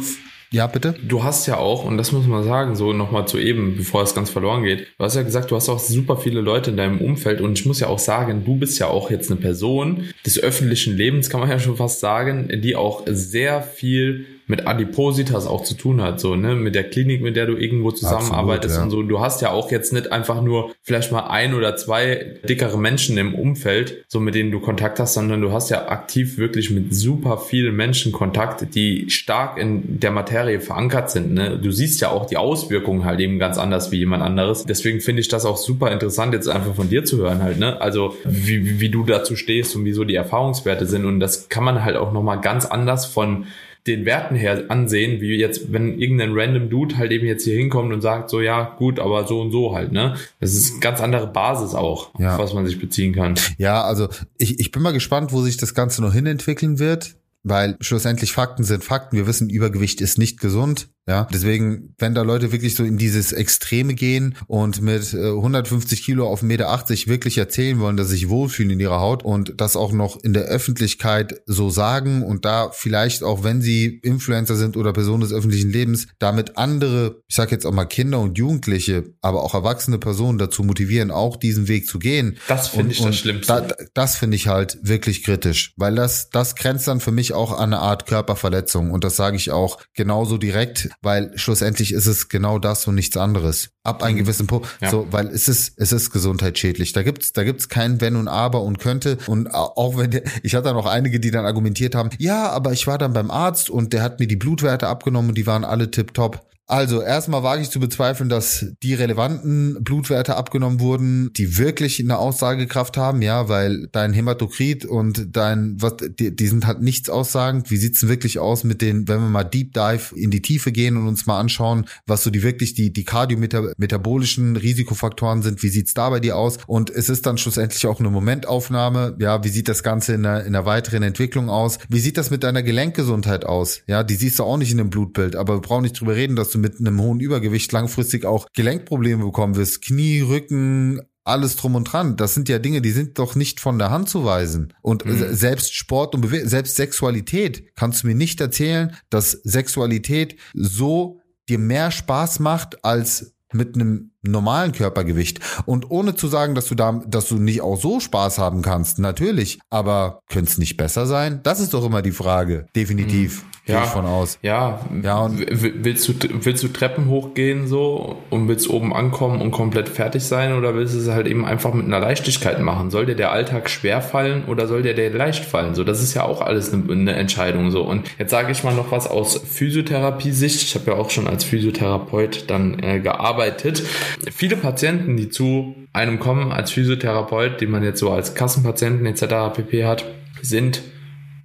ja, 0.51 0.67
bitte? 0.67 0.95
Du 1.05 1.23
hast 1.23 1.47
ja 1.47 1.57
auch, 1.57 1.83
und 1.83 1.97
das 1.97 2.11
muss 2.11 2.27
man 2.27 2.43
sagen, 2.43 2.75
so 2.75 2.93
nochmal 2.93 3.27
zu 3.27 3.37
eben, 3.37 3.75
bevor 3.77 4.03
es 4.03 4.13
ganz 4.13 4.29
verloren 4.29 4.63
geht, 4.63 4.87
du 4.97 5.03
hast 5.03 5.15
ja 5.15 5.23
gesagt, 5.23 5.51
du 5.51 5.55
hast 5.55 5.69
auch 5.69 5.79
super 5.79 6.17
viele 6.17 6.41
Leute 6.41 6.71
in 6.71 6.77
deinem 6.77 7.01
Umfeld 7.01 7.41
und 7.41 7.57
ich 7.57 7.65
muss 7.65 7.79
ja 7.79 7.87
auch 7.87 7.99
sagen, 7.99 8.43
du 8.45 8.55
bist 8.55 8.79
ja 8.79 8.87
auch 8.87 9.09
jetzt 9.09 9.31
eine 9.31 9.39
Person 9.39 10.05
des 10.25 10.39
öffentlichen 10.39 10.95
Lebens, 10.95 11.29
kann 11.29 11.39
man 11.39 11.49
ja 11.49 11.59
schon 11.59 11.77
fast 11.77 11.99
sagen, 11.99 12.49
die 12.61 12.75
auch 12.75 13.03
sehr 13.07 13.63
viel 13.63 14.27
mit 14.47 14.67
Adipositas 14.67 15.47
auch 15.47 15.63
zu 15.63 15.75
tun 15.75 16.01
hat, 16.01 16.19
so, 16.19 16.35
ne, 16.35 16.55
mit 16.55 16.75
der 16.75 16.83
Klinik, 16.85 17.21
mit 17.21 17.35
der 17.35 17.47
du 17.47 17.55
irgendwo 17.55 17.91
zusammenarbeitest 17.91 18.75
Absolut, 18.77 18.93
ja. 18.93 18.99
und 18.99 19.03
so. 19.03 19.09
Du 19.09 19.19
hast 19.19 19.41
ja 19.41 19.51
auch 19.51 19.71
jetzt 19.71 19.93
nicht 19.93 20.11
einfach 20.11 20.41
nur 20.41 20.71
vielleicht 20.83 21.11
mal 21.11 21.27
ein 21.27 21.53
oder 21.53 21.75
zwei 21.75 22.37
dickere 22.47 22.77
Menschen 22.77 23.17
im 23.17 23.33
Umfeld, 23.35 24.05
so 24.07 24.19
mit 24.19 24.35
denen 24.35 24.51
du 24.51 24.59
Kontakt 24.59 24.99
hast, 24.99 25.15
sondern 25.15 25.41
du 25.41 25.51
hast 25.51 25.69
ja 25.69 25.87
aktiv 25.87 26.37
wirklich 26.37 26.69
mit 26.69 26.93
super 26.93 27.37
vielen 27.37 27.75
Menschen 27.75 28.11
Kontakt, 28.11 28.75
die 28.75 29.09
stark 29.09 29.57
in 29.57 29.99
der 29.99 30.11
Materie 30.11 30.35
Materie 30.35 30.59
verankert 30.59 31.11
sind. 31.11 31.33
Ne? 31.33 31.59
Du 31.61 31.71
siehst 31.71 32.01
ja 32.01 32.09
auch 32.09 32.25
die 32.25 32.37
Auswirkungen 32.37 33.05
halt 33.05 33.19
eben 33.19 33.39
ganz 33.39 33.57
anders 33.57 33.91
wie 33.91 33.97
jemand 33.97 34.23
anderes. 34.23 34.65
Deswegen 34.65 34.99
finde 34.99 35.21
ich 35.21 35.27
das 35.27 35.45
auch 35.45 35.57
super 35.57 35.91
interessant, 35.91 36.33
jetzt 36.33 36.47
einfach 36.47 36.75
von 36.75 36.89
dir 36.89 37.05
zu 37.05 37.17
hören 37.17 37.41
halt. 37.41 37.59
Ne? 37.59 37.79
Also 37.79 38.15
wie, 38.25 38.79
wie 38.79 38.89
du 38.89 39.03
dazu 39.03 39.35
stehst 39.35 39.75
und 39.75 39.85
wieso 39.85 40.03
die 40.03 40.15
Erfahrungswerte 40.15 40.85
sind. 40.85 41.05
Und 41.05 41.19
das 41.19 41.49
kann 41.49 41.63
man 41.63 41.83
halt 41.83 41.95
auch 41.95 42.11
nochmal 42.11 42.41
ganz 42.41 42.65
anders 42.65 43.05
von 43.05 43.45
den 43.87 44.05
Werten 44.05 44.35
her 44.35 44.65
ansehen, 44.69 45.21
wie 45.21 45.35
jetzt, 45.35 45.71
wenn 45.71 45.99
irgendein 45.99 46.31
random 46.33 46.69
Dude 46.69 46.97
halt 46.97 47.11
eben 47.11 47.27
jetzt 47.27 47.43
hier 47.43 47.55
hinkommt 47.55 47.93
und 47.93 48.01
sagt, 48.01 48.29
so 48.29 48.41
ja, 48.41 48.75
gut, 48.77 48.99
aber 48.99 49.27
so 49.27 49.41
und 49.41 49.51
so 49.51 49.75
halt, 49.75 49.91
ne? 49.91 50.15
Das 50.39 50.55
ist 50.55 50.71
eine 50.71 50.79
ganz 50.79 51.01
andere 51.01 51.27
Basis 51.27 51.75
auch, 51.75 52.17
ja. 52.19 52.33
auf 52.33 52.39
was 52.39 52.53
man 52.53 52.65
sich 52.65 52.79
beziehen 52.79 53.13
kann. 53.13 53.35
Ja, 53.57 53.83
also 53.83 54.07
ich, 54.37 54.59
ich 54.59 54.71
bin 54.71 54.81
mal 54.81 54.93
gespannt, 54.93 55.31
wo 55.31 55.41
sich 55.41 55.57
das 55.57 55.73
Ganze 55.73 56.01
noch 56.01 56.13
hinentwickeln 56.13 56.79
wird 56.79 57.15
weil 57.45 57.77
schlussendlich 57.79 58.33
Fakten 58.33 58.63
sind 58.63 58.83
Fakten. 58.83 59.15
Wir 59.15 59.27
wissen, 59.27 59.49
Übergewicht 59.49 60.01
ist 60.01 60.17
nicht 60.17 60.39
gesund. 60.39 60.89
Ja, 61.07 61.27
deswegen, 61.31 61.93
wenn 61.99 62.15
da 62.15 62.23
Leute 62.23 62.51
wirklich 62.51 62.73
so 62.73 62.83
in 62.83 62.97
dieses 62.97 63.31
Extreme 63.31 63.93
gehen 63.93 64.35
und 64.47 64.81
mit 64.81 65.13
150 65.13 65.99
äh, 65.99 66.01
Kilo 66.01 66.27
auf 66.27 66.41
1,80 66.41 66.45
Meter 66.45 66.67
wirklich 67.05 67.37
erzählen 67.37 67.79
wollen, 67.79 67.95
dass 67.95 68.07
sie 68.09 68.15
sich 68.15 68.29
wohlfühlen 68.29 68.71
in 68.71 68.79
ihrer 68.79 68.99
Haut 69.01 69.23
und 69.23 69.53
das 69.61 69.75
auch 69.75 69.91
noch 69.91 70.23
in 70.23 70.33
der 70.33 70.45
Öffentlichkeit 70.45 71.43
so 71.45 71.69
sagen 71.69 72.23
und 72.23 72.43
da 72.43 72.71
vielleicht 72.71 73.21
auch, 73.21 73.43
wenn 73.43 73.61
sie 73.61 73.99
Influencer 74.01 74.55
sind 74.55 74.77
oder 74.77 74.93
Personen 74.93 75.21
des 75.21 75.31
öffentlichen 75.31 75.69
Lebens, 75.69 76.07
damit 76.17 76.57
andere, 76.57 77.21
ich 77.27 77.35
sage 77.35 77.51
jetzt 77.51 77.67
auch 77.67 77.71
mal 77.71 77.85
Kinder 77.85 78.19
und 78.19 78.39
Jugendliche, 78.39 79.13
aber 79.21 79.43
auch 79.43 79.53
erwachsene 79.53 79.99
Personen 79.99 80.39
dazu 80.39 80.63
motivieren, 80.63 81.11
auch 81.11 81.37
diesen 81.37 81.67
Weg 81.67 81.87
zu 81.87 81.99
gehen. 81.99 82.39
Das 82.47 82.69
finde 82.69 82.93
ich 82.93 83.03
das 83.03 83.15
Schlimmste. 83.15 83.53
Da, 83.53 83.85
das 83.93 84.15
finde 84.15 84.37
ich 84.37 84.47
halt 84.47 84.79
wirklich 84.81 85.21
kritisch, 85.21 85.73
weil 85.77 85.93
das, 85.93 86.31
das 86.31 86.55
grenzt 86.55 86.87
dann 86.87 86.99
für 86.99 87.11
mich 87.11 87.34
auch 87.35 87.51
an 87.51 87.73
eine 87.73 87.79
Art 87.79 88.07
Körperverletzung 88.07 88.91
und 88.91 89.03
das 89.03 89.15
sage 89.15 89.35
ich 89.37 89.51
auch 89.51 89.77
genauso 89.93 90.37
direkt 90.37 90.89
weil 91.01 91.31
schlussendlich 91.35 91.93
ist 91.93 92.05
es 92.05 92.29
genau 92.29 92.59
das 92.59 92.87
und 92.87 92.95
nichts 92.95 93.17
anderes. 93.17 93.69
Ab 93.83 94.01
einem 94.01 94.15
mhm. 94.15 94.19
gewissen 94.21 94.47
Punkt, 94.47 94.67
ja. 94.81 94.89
so, 94.89 95.07
weil 95.11 95.27
es 95.27 95.47
ist, 95.47 95.73
es 95.77 95.91
ist 95.91 96.11
gesundheitsschädlich. 96.11 96.93
Da 96.93 97.03
gibt's, 97.03 97.33
da 97.33 97.43
gibt's 97.43 97.69
kein 97.69 98.01
Wenn 98.01 98.15
und 98.15 98.27
Aber 98.27 98.63
und 98.63 98.79
könnte. 98.79 99.17
Und 99.27 99.53
auch 99.53 99.97
wenn, 99.97 100.11
der, 100.11 100.23
ich 100.43 100.55
hatte 100.55 100.73
noch 100.73 100.87
einige, 100.87 101.19
die 101.19 101.31
dann 101.31 101.45
argumentiert 101.45 101.95
haben, 101.95 102.09
ja, 102.17 102.49
aber 102.49 102.71
ich 102.71 102.87
war 102.87 102.97
dann 102.97 103.13
beim 103.13 103.31
Arzt 103.31 103.69
und 103.69 103.93
der 103.93 104.01
hat 104.01 104.19
mir 104.19 104.27
die 104.27 104.35
Blutwerte 104.35 104.87
abgenommen 104.87 105.29
und 105.29 105.37
die 105.37 105.47
waren 105.47 105.63
alle 105.63 105.91
tipptopp. 105.91 106.41
Also 106.67 107.01
erstmal 107.01 107.43
wage 107.43 107.61
ich 107.61 107.69
zu 107.69 107.79
bezweifeln, 107.79 108.27
dass 108.27 108.65
die 108.81 108.95
relevanten 108.95 109.83
Blutwerte 109.83 110.35
abgenommen 110.35 110.79
wurden, 110.79 111.31
die 111.33 111.59
wirklich 111.59 111.99
eine 111.99 112.17
Aussagekraft 112.17 112.97
haben, 112.97 113.21
ja, 113.21 113.47
weil 113.49 113.87
dein 113.91 114.13
Hämatokrit 114.13 114.83
und 114.83 115.35
dein, 115.35 115.75
was, 115.79 115.97
die, 116.19 116.35
die 116.35 116.47
sind 116.47 116.65
halt 116.65 116.81
nichts 116.81 117.07
aussagend. 117.09 117.69
Wie 117.69 117.77
sieht's 117.77 117.99
denn 117.99 118.09
wirklich 118.09 118.39
aus 118.39 118.63
mit 118.63 118.81
den, 118.81 119.07
wenn 119.07 119.19
wir 119.19 119.29
mal 119.29 119.43
Deep 119.43 119.73
Dive 119.73 120.15
in 120.15 120.31
die 120.31 120.41
Tiefe 120.41 120.71
gehen 120.71 120.97
und 120.97 121.07
uns 121.07 121.27
mal 121.27 121.39
anschauen, 121.39 121.85
was 122.07 122.23
so 122.23 122.31
die 122.31 122.41
wirklich 122.41 122.73
die, 122.73 122.91
die 122.91 123.03
kardiometabolischen 123.03 124.55
Risikofaktoren 124.55 125.43
sind, 125.43 125.61
wie 125.61 125.69
sieht's 125.69 125.93
da 125.93 126.09
bei 126.09 126.19
dir 126.19 126.35
aus? 126.35 126.57
Und 126.65 126.89
es 126.89 127.09
ist 127.09 127.27
dann 127.27 127.37
schlussendlich 127.37 127.85
auch 127.85 127.99
eine 127.99 128.09
Momentaufnahme, 128.09 129.15
ja, 129.19 129.43
wie 129.43 129.49
sieht 129.49 129.67
das 129.67 129.83
Ganze 129.83 130.13
in 130.13 130.23
der, 130.23 130.45
in 130.45 130.53
der 130.53 130.65
weiteren 130.65 131.03
Entwicklung 131.03 131.51
aus? 131.51 131.77
Wie 131.89 131.99
sieht 131.99 132.17
das 132.17 132.31
mit 132.31 132.43
deiner 132.43 132.63
Gelenkgesundheit 132.63 133.45
aus? 133.45 133.81
Ja, 133.85 134.01
die 134.01 134.15
siehst 134.15 134.39
du 134.39 134.43
auch 134.43 134.57
nicht 134.57 134.71
in 134.71 134.79
dem 134.79 134.89
Blutbild, 134.89 135.35
aber 135.35 135.57
wir 135.57 135.61
brauchen 135.61 135.83
nicht 135.83 135.99
drüber 135.99 136.15
reden, 136.15 136.35
dass 136.35 136.54
du 136.55 136.59
mit 136.59 136.79
einem 136.79 137.01
hohen 137.01 137.19
Übergewicht 137.19 137.71
langfristig 137.71 138.25
auch 138.25 138.47
Gelenkprobleme 138.53 139.23
bekommen 139.23 139.55
wirst. 139.55 139.81
Knie, 139.81 140.21
Rücken, 140.21 141.01
alles 141.25 141.55
drum 141.55 141.75
und 141.75 141.85
dran. 141.91 142.15
Das 142.17 142.33
sind 142.33 142.47
ja 142.49 142.59
Dinge, 142.59 142.81
die 142.81 142.91
sind 142.91 143.19
doch 143.19 143.35
nicht 143.35 143.59
von 143.59 143.79
der 143.79 143.89
Hand 143.89 144.09
zu 144.09 144.23
weisen. 144.23 144.73
Und 144.81 145.05
mhm. 145.05 145.33
selbst 145.33 145.73
Sport 145.73 146.15
und 146.15 146.21
Bewe 146.21 146.47
selbst 146.47 146.75
Sexualität 146.75 147.75
kannst 147.75 148.03
du 148.03 148.07
mir 148.07 148.15
nicht 148.15 148.39
erzählen, 148.39 148.95
dass 149.09 149.31
Sexualität 149.31 150.37
so 150.53 151.19
dir 151.49 151.59
mehr 151.59 151.91
Spaß 151.91 152.39
macht 152.39 152.83
als 152.85 153.35
mit 153.51 153.75
einem 153.75 154.11
normalen 154.25 154.71
Körpergewicht 154.71 155.39
und 155.65 155.89
ohne 155.91 156.15
zu 156.15 156.27
sagen, 156.27 156.55
dass 156.55 156.67
du 156.67 156.75
da, 156.75 157.01
dass 157.07 157.27
du 157.27 157.35
nicht 157.35 157.61
auch 157.61 157.79
so 157.79 157.99
Spaß 157.99 158.39
haben 158.39 158.61
kannst, 158.61 158.99
natürlich, 158.99 159.59
aber 159.69 160.19
könnte 160.29 160.51
es 160.51 160.57
nicht 160.57 160.77
besser 160.77 161.05
sein? 161.05 161.39
Das 161.43 161.59
ist 161.59 161.73
doch 161.73 161.85
immer 161.85 162.01
die 162.01 162.11
Frage, 162.11 162.67
definitiv. 162.75 163.43
Mhm 163.43 163.55
ja, 163.67 163.83
ich 163.83 163.89
von 163.89 164.05
aus. 164.05 164.37
Ja, 164.43 164.79
ja 165.01 165.17
und 165.19 165.43
willst 165.49 166.07
du 166.07 166.13
willst 166.41 166.63
du 166.63 166.67
Treppen 166.67 167.09
hochgehen 167.09 167.67
so 167.67 168.17
und 168.29 168.47
willst 168.47 168.69
oben 168.69 168.93
ankommen 168.93 169.41
und 169.41 169.51
komplett 169.51 169.89
fertig 169.89 170.23
sein 170.23 170.53
oder 170.53 170.75
willst 170.75 170.93
du 170.93 170.99
es 170.99 171.09
halt 171.09 171.25
eben 171.25 171.45
einfach 171.45 171.73
mit 171.73 171.85
einer 171.85 171.99
Leichtigkeit 171.99 172.59
machen? 172.59 172.91
Soll 172.91 173.07
dir 173.07 173.15
der 173.15 173.31
Alltag 173.31 173.69
schwer 173.69 174.01
fallen 174.01 174.45
oder 174.45 174.67
soll 174.67 174.83
der 174.83 174.93
dir 174.93 175.09
leicht 175.09 175.45
fallen? 175.45 175.73
So, 175.73 175.83
das 175.83 176.03
ist 176.03 176.13
ja 176.13 176.23
auch 176.23 176.41
alles 176.41 176.71
eine, 176.71 176.91
eine 176.91 177.15
Entscheidung 177.15 177.71
so. 177.71 177.81
Und 177.81 178.07
jetzt 178.19 178.29
sage 178.29 178.51
ich 178.51 178.63
mal 178.63 178.75
noch 178.75 178.91
was 178.91 179.07
aus 179.07 179.41
Physiotherapie-Sicht. 179.43 180.61
Ich 180.61 180.75
habe 180.75 180.91
ja 180.91 180.97
auch 180.97 181.09
schon 181.09 181.27
als 181.27 181.43
Physiotherapeut 181.43 182.45
dann 182.47 182.77
äh, 182.83 182.99
gearbeitet. 182.99 183.83
Viele 184.31 184.57
Patienten, 184.57 185.17
die 185.17 185.29
zu 185.29 185.75
einem 185.93 186.19
kommen 186.19 186.51
als 186.51 186.71
Physiotherapeut, 186.71 187.61
die 187.61 187.67
man 187.67 187.83
jetzt 187.83 187.99
so 187.99 188.09
als 188.11 188.33
Kassenpatienten 188.33 189.05
etc. 189.05 189.53
pp 189.53 189.85
hat, 189.85 190.05
sind 190.41 190.81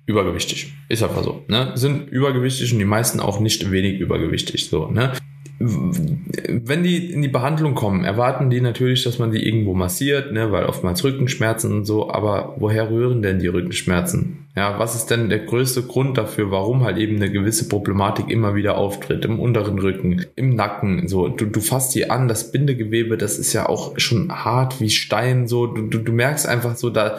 übergewichtig. 0.07 0.75
Ist 0.89 1.03
einfach 1.03 1.23
so. 1.23 1.45
Ne? 1.49 1.73
Sind 1.75 2.11
übergewichtig 2.11 2.73
und 2.73 2.79
die 2.79 2.85
meisten 2.85 3.21
auch 3.21 3.41
nicht 3.41 3.71
wenig 3.71 4.01
übergewichtig. 4.01 4.69
So, 4.69 4.91
ne? 4.91 5.13
Wenn 5.59 6.83
die 6.83 7.13
in 7.13 7.21
die 7.21 7.29
Behandlung 7.29 7.75
kommen, 7.75 8.05
erwarten 8.05 8.49
die 8.49 8.63
natürlich, 8.63 9.05
dass 9.05 9.19
man 9.19 9.31
die 9.31 9.47
irgendwo 9.47 9.75
massiert, 9.75 10.33
ne, 10.33 10.51
weil 10.53 10.65
oftmals 10.65 11.05
Rückenschmerzen 11.05 11.73
und 11.73 11.85
so, 11.85 12.11
aber 12.11 12.55
woher 12.59 12.91
rühren 12.91 13.21
denn 13.21 13.41
die 13.41 13.47
Rückenschmerzen? 13.47 14.47
Ja, 14.57 14.81
was 14.81 14.97
ist 14.97 15.07
denn 15.07 15.29
der 15.29 15.39
größte 15.39 15.85
Grund 15.85 16.19
dafür, 16.19 16.51
warum 16.51 16.83
halt 16.83 16.99
eben 16.99 17.17
eine 17.17 17.31
gewisse 17.31 17.69
Problematik 17.69 18.29
immer 18.29 18.57
wieder 18.57 18.77
auftritt? 18.77 19.25
Im 19.25 19.39
unteren 19.39 19.79
Rücken, 19.79 20.27
im 20.35 20.57
Nacken, 20.57 21.07
so. 21.07 21.29
Du, 21.29 21.47
du 21.47 21.61
fasst 21.61 21.95
die 21.95 22.11
an, 22.11 22.27
das 22.27 22.51
Bindegewebe, 22.51 23.17
das 23.17 23.39
ist 23.39 23.53
ja 23.53 23.69
auch 23.69 23.97
schon 23.99 24.33
hart 24.33 24.81
wie 24.81 24.91
Stein, 24.91 25.47
so. 25.47 25.67
Du, 25.67 25.83
du, 25.83 25.99
du 25.99 26.13
merkst 26.13 26.49
einfach 26.49 26.77
so, 26.77 26.91
da, 26.91 27.19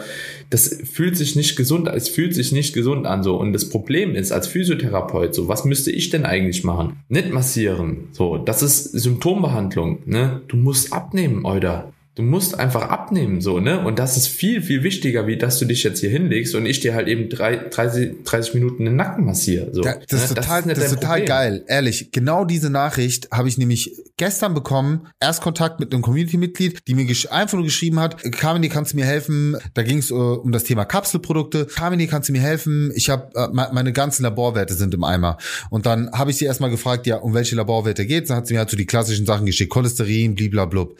das 0.50 0.80
fühlt 0.84 1.16
sich 1.16 1.34
nicht 1.34 1.56
gesund, 1.56 1.88
es 1.88 2.10
fühlt 2.10 2.34
sich 2.34 2.52
nicht 2.52 2.74
gesund 2.74 3.06
an, 3.06 3.22
so. 3.22 3.36
Und 3.36 3.54
das 3.54 3.70
Problem 3.70 4.14
ist, 4.14 4.30
als 4.30 4.46
Physiotherapeut, 4.46 5.34
so, 5.34 5.48
was 5.48 5.64
müsste 5.64 5.90
ich 5.90 6.10
denn 6.10 6.26
eigentlich 6.26 6.64
machen? 6.64 7.00
Nicht 7.08 7.32
massieren, 7.32 8.08
so. 8.12 8.36
Das 8.36 8.62
ist 8.62 8.84
Symptombehandlung, 8.84 10.00
ne? 10.04 10.42
Du 10.48 10.58
musst 10.58 10.92
abnehmen, 10.92 11.46
oder? 11.46 11.92
Du 12.14 12.22
musst 12.22 12.58
einfach 12.58 12.90
abnehmen, 12.90 13.40
so, 13.40 13.58
ne? 13.58 13.80
Und 13.80 13.98
das 13.98 14.18
ist 14.18 14.28
viel, 14.28 14.60
viel 14.60 14.82
wichtiger, 14.82 15.26
wie 15.26 15.38
dass 15.38 15.58
du 15.58 15.64
dich 15.64 15.82
jetzt 15.82 16.00
hier 16.00 16.10
hinlegst 16.10 16.54
und 16.54 16.66
ich 16.66 16.80
dir 16.80 16.94
halt 16.94 17.08
eben 17.08 17.30
drei, 17.30 17.56
30, 17.56 18.24
30 18.24 18.52
Minuten 18.52 18.84
den 18.84 18.96
Nacken 18.96 19.24
massiere. 19.24 19.72
So, 19.72 19.82
ja, 19.82 19.94
das, 20.08 20.24
ist 20.24 20.30
ne? 20.30 20.36
total, 20.36 20.62
das 20.62 20.72
ist, 20.72 20.76
das 20.76 20.92
ist 20.92 21.00
total 21.00 21.24
geil. 21.24 21.64
Ehrlich, 21.68 22.12
genau 22.12 22.44
diese 22.44 22.68
Nachricht 22.68 23.30
habe 23.30 23.48
ich 23.48 23.56
nämlich 23.56 23.96
gestern 24.18 24.52
bekommen. 24.52 25.08
Erst 25.20 25.40
Kontakt 25.40 25.80
mit 25.80 25.94
einem 25.94 26.02
Community-Mitglied, 26.02 26.86
die 26.86 26.94
mir 26.94 27.06
einfach 27.30 27.54
nur 27.54 27.64
geschrieben 27.64 27.98
hat, 27.98 28.22
Carmini, 28.32 28.68
kannst 28.68 28.92
du 28.92 28.96
mir 28.98 29.06
helfen? 29.06 29.56
Da 29.72 29.82
ging 29.82 29.96
es 29.96 30.10
uh, 30.10 30.34
um 30.34 30.52
das 30.52 30.64
Thema 30.64 30.84
Kapselprodukte. 30.84 31.64
Carmini, 31.64 32.08
kannst 32.08 32.28
du 32.28 32.34
mir 32.34 32.42
helfen? 32.42 32.92
Ich 32.94 33.08
habe 33.08 33.30
uh, 33.34 33.48
meine 33.52 33.94
ganzen 33.94 34.24
Laborwerte 34.24 34.74
sind 34.74 34.92
im 34.92 35.02
Eimer. 35.02 35.38
Und 35.70 35.86
dann 35.86 36.12
habe 36.12 36.30
ich 36.30 36.36
sie 36.36 36.44
erstmal 36.44 36.68
gefragt, 36.68 37.06
ja, 37.06 37.16
um 37.16 37.32
welche 37.32 37.56
Laborwerte 37.56 38.04
geht's? 38.04 38.28
Dann 38.28 38.36
hat 38.36 38.46
sie 38.46 38.52
mir 38.52 38.60
halt 38.60 38.70
so 38.70 38.76
die 38.76 38.86
klassischen 38.86 39.24
Sachen 39.24 39.46
geschickt, 39.46 39.72
Cholesterin, 39.72 40.34
bliblablub. 40.34 40.98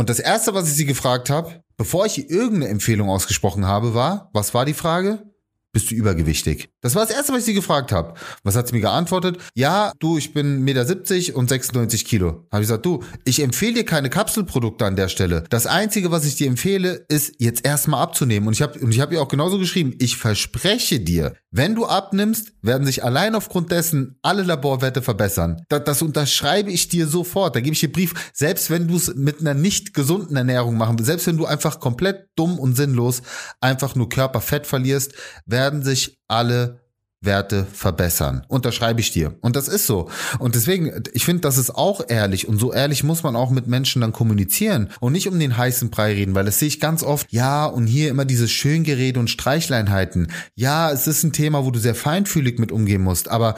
Und 0.00 0.08
das 0.08 0.18
erste, 0.18 0.54
was 0.54 0.66
ich 0.66 0.76
sie 0.76 0.86
gefragt 0.86 1.28
habe, 1.28 1.62
bevor 1.76 2.06
ich 2.06 2.30
irgendeine 2.30 2.68
Empfehlung 2.68 3.10
ausgesprochen 3.10 3.66
habe, 3.66 3.92
war, 3.92 4.30
was 4.32 4.54
war 4.54 4.64
die 4.64 4.72
Frage? 4.72 5.30
Bist 5.72 5.90
du 5.90 5.94
übergewichtig? 5.94 6.70
Das 6.80 6.94
war 6.94 7.04
das 7.04 7.14
erste, 7.14 7.34
was 7.34 7.40
ich 7.40 7.44
sie 7.44 7.52
gefragt 7.52 7.92
habe. 7.92 8.14
Was 8.42 8.56
hat 8.56 8.66
sie 8.66 8.74
mir 8.74 8.80
geantwortet? 8.80 9.36
Ja, 9.54 9.92
du, 9.98 10.16
ich 10.16 10.32
bin 10.32 10.66
1,70 10.66 11.26
Meter 11.26 11.36
und 11.36 11.50
96 11.50 12.06
Kilo. 12.06 12.46
Habe 12.50 12.62
ich 12.62 12.68
gesagt, 12.68 12.86
du, 12.86 13.04
ich 13.26 13.42
empfehle 13.42 13.74
dir 13.74 13.84
keine 13.84 14.08
Kapselprodukte 14.08 14.86
an 14.86 14.96
der 14.96 15.08
Stelle. 15.08 15.44
Das 15.50 15.66
Einzige, 15.66 16.10
was 16.10 16.24
ich 16.24 16.34
dir 16.34 16.46
empfehle, 16.46 17.04
ist 17.08 17.34
jetzt 17.38 17.66
erstmal 17.66 18.02
abzunehmen. 18.02 18.48
Und 18.48 18.54
ich 18.54 18.62
habe 18.62 18.78
und 18.80 18.92
ich 18.92 19.00
habe 19.00 19.12
ihr 19.12 19.20
auch 19.20 19.28
genauso 19.28 19.58
geschrieben, 19.58 19.94
ich 19.98 20.16
verspreche 20.16 20.98
dir, 20.98 21.34
wenn 21.52 21.74
du 21.74 21.84
abnimmst, 21.84 22.52
werden 22.62 22.86
sich 22.86 23.02
allein 23.02 23.34
aufgrund 23.34 23.72
dessen 23.72 24.18
alle 24.22 24.44
Laborwerte 24.44 25.02
verbessern. 25.02 25.64
Das, 25.68 25.82
das 25.84 26.02
unterschreibe 26.02 26.70
ich 26.70 26.88
dir 26.88 27.08
sofort. 27.08 27.56
Da 27.56 27.60
gebe 27.60 27.74
ich 27.74 27.80
dir 27.80 27.90
Brief, 27.90 28.30
selbst 28.32 28.70
wenn 28.70 28.86
du 28.86 28.96
es 28.96 29.14
mit 29.16 29.40
einer 29.40 29.54
nicht 29.54 29.92
gesunden 29.92 30.36
Ernährung 30.36 30.76
machen 30.76 30.96
willst, 30.96 31.08
selbst 31.08 31.26
wenn 31.26 31.36
du 31.36 31.46
einfach 31.46 31.80
komplett 31.80 32.28
dumm 32.36 32.58
und 32.58 32.76
sinnlos 32.76 33.22
einfach 33.60 33.96
nur 33.96 34.08
Körperfett 34.08 34.66
verlierst, 34.66 35.14
werden 35.44 35.82
sich 35.82 36.20
alle 36.28 36.79
Werte 37.22 37.66
verbessern. 37.70 38.46
Unterschreibe 38.48 39.00
ich 39.00 39.12
dir. 39.12 39.36
Und 39.42 39.54
das 39.54 39.68
ist 39.68 39.86
so. 39.86 40.08
Und 40.38 40.54
deswegen, 40.54 41.02
ich 41.12 41.26
finde, 41.26 41.42
das 41.42 41.58
ist 41.58 41.70
auch 41.70 42.00
ehrlich. 42.08 42.48
Und 42.48 42.58
so 42.58 42.72
ehrlich 42.72 43.04
muss 43.04 43.22
man 43.22 43.36
auch 43.36 43.50
mit 43.50 43.66
Menschen 43.66 44.00
dann 44.00 44.12
kommunizieren 44.12 44.88
und 45.00 45.12
nicht 45.12 45.28
um 45.28 45.38
den 45.38 45.56
heißen 45.56 45.90
Brei 45.90 46.14
reden, 46.14 46.34
weil 46.34 46.46
das 46.46 46.58
sehe 46.58 46.68
ich 46.68 46.80
ganz 46.80 47.02
oft. 47.02 47.30
Ja, 47.30 47.66
und 47.66 47.86
hier 47.86 48.08
immer 48.08 48.24
dieses 48.24 48.50
Schöngerede 48.50 49.20
und 49.20 49.28
Streichleinheiten. 49.28 50.32
Ja, 50.54 50.90
es 50.90 51.06
ist 51.06 51.22
ein 51.22 51.34
Thema, 51.34 51.64
wo 51.66 51.70
du 51.70 51.78
sehr 51.78 51.94
feinfühlig 51.94 52.58
mit 52.58 52.72
umgehen 52.72 53.02
musst. 53.02 53.28
Aber 53.28 53.54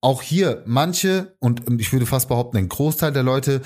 auch 0.00 0.20
hier 0.20 0.62
manche 0.66 1.36
und 1.38 1.62
ich 1.80 1.92
würde 1.92 2.06
fast 2.06 2.28
behaupten, 2.28 2.56
ein 2.56 2.68
Großteil 2.68 3.12
der 3.12 3.22
Leute 3.22 3.60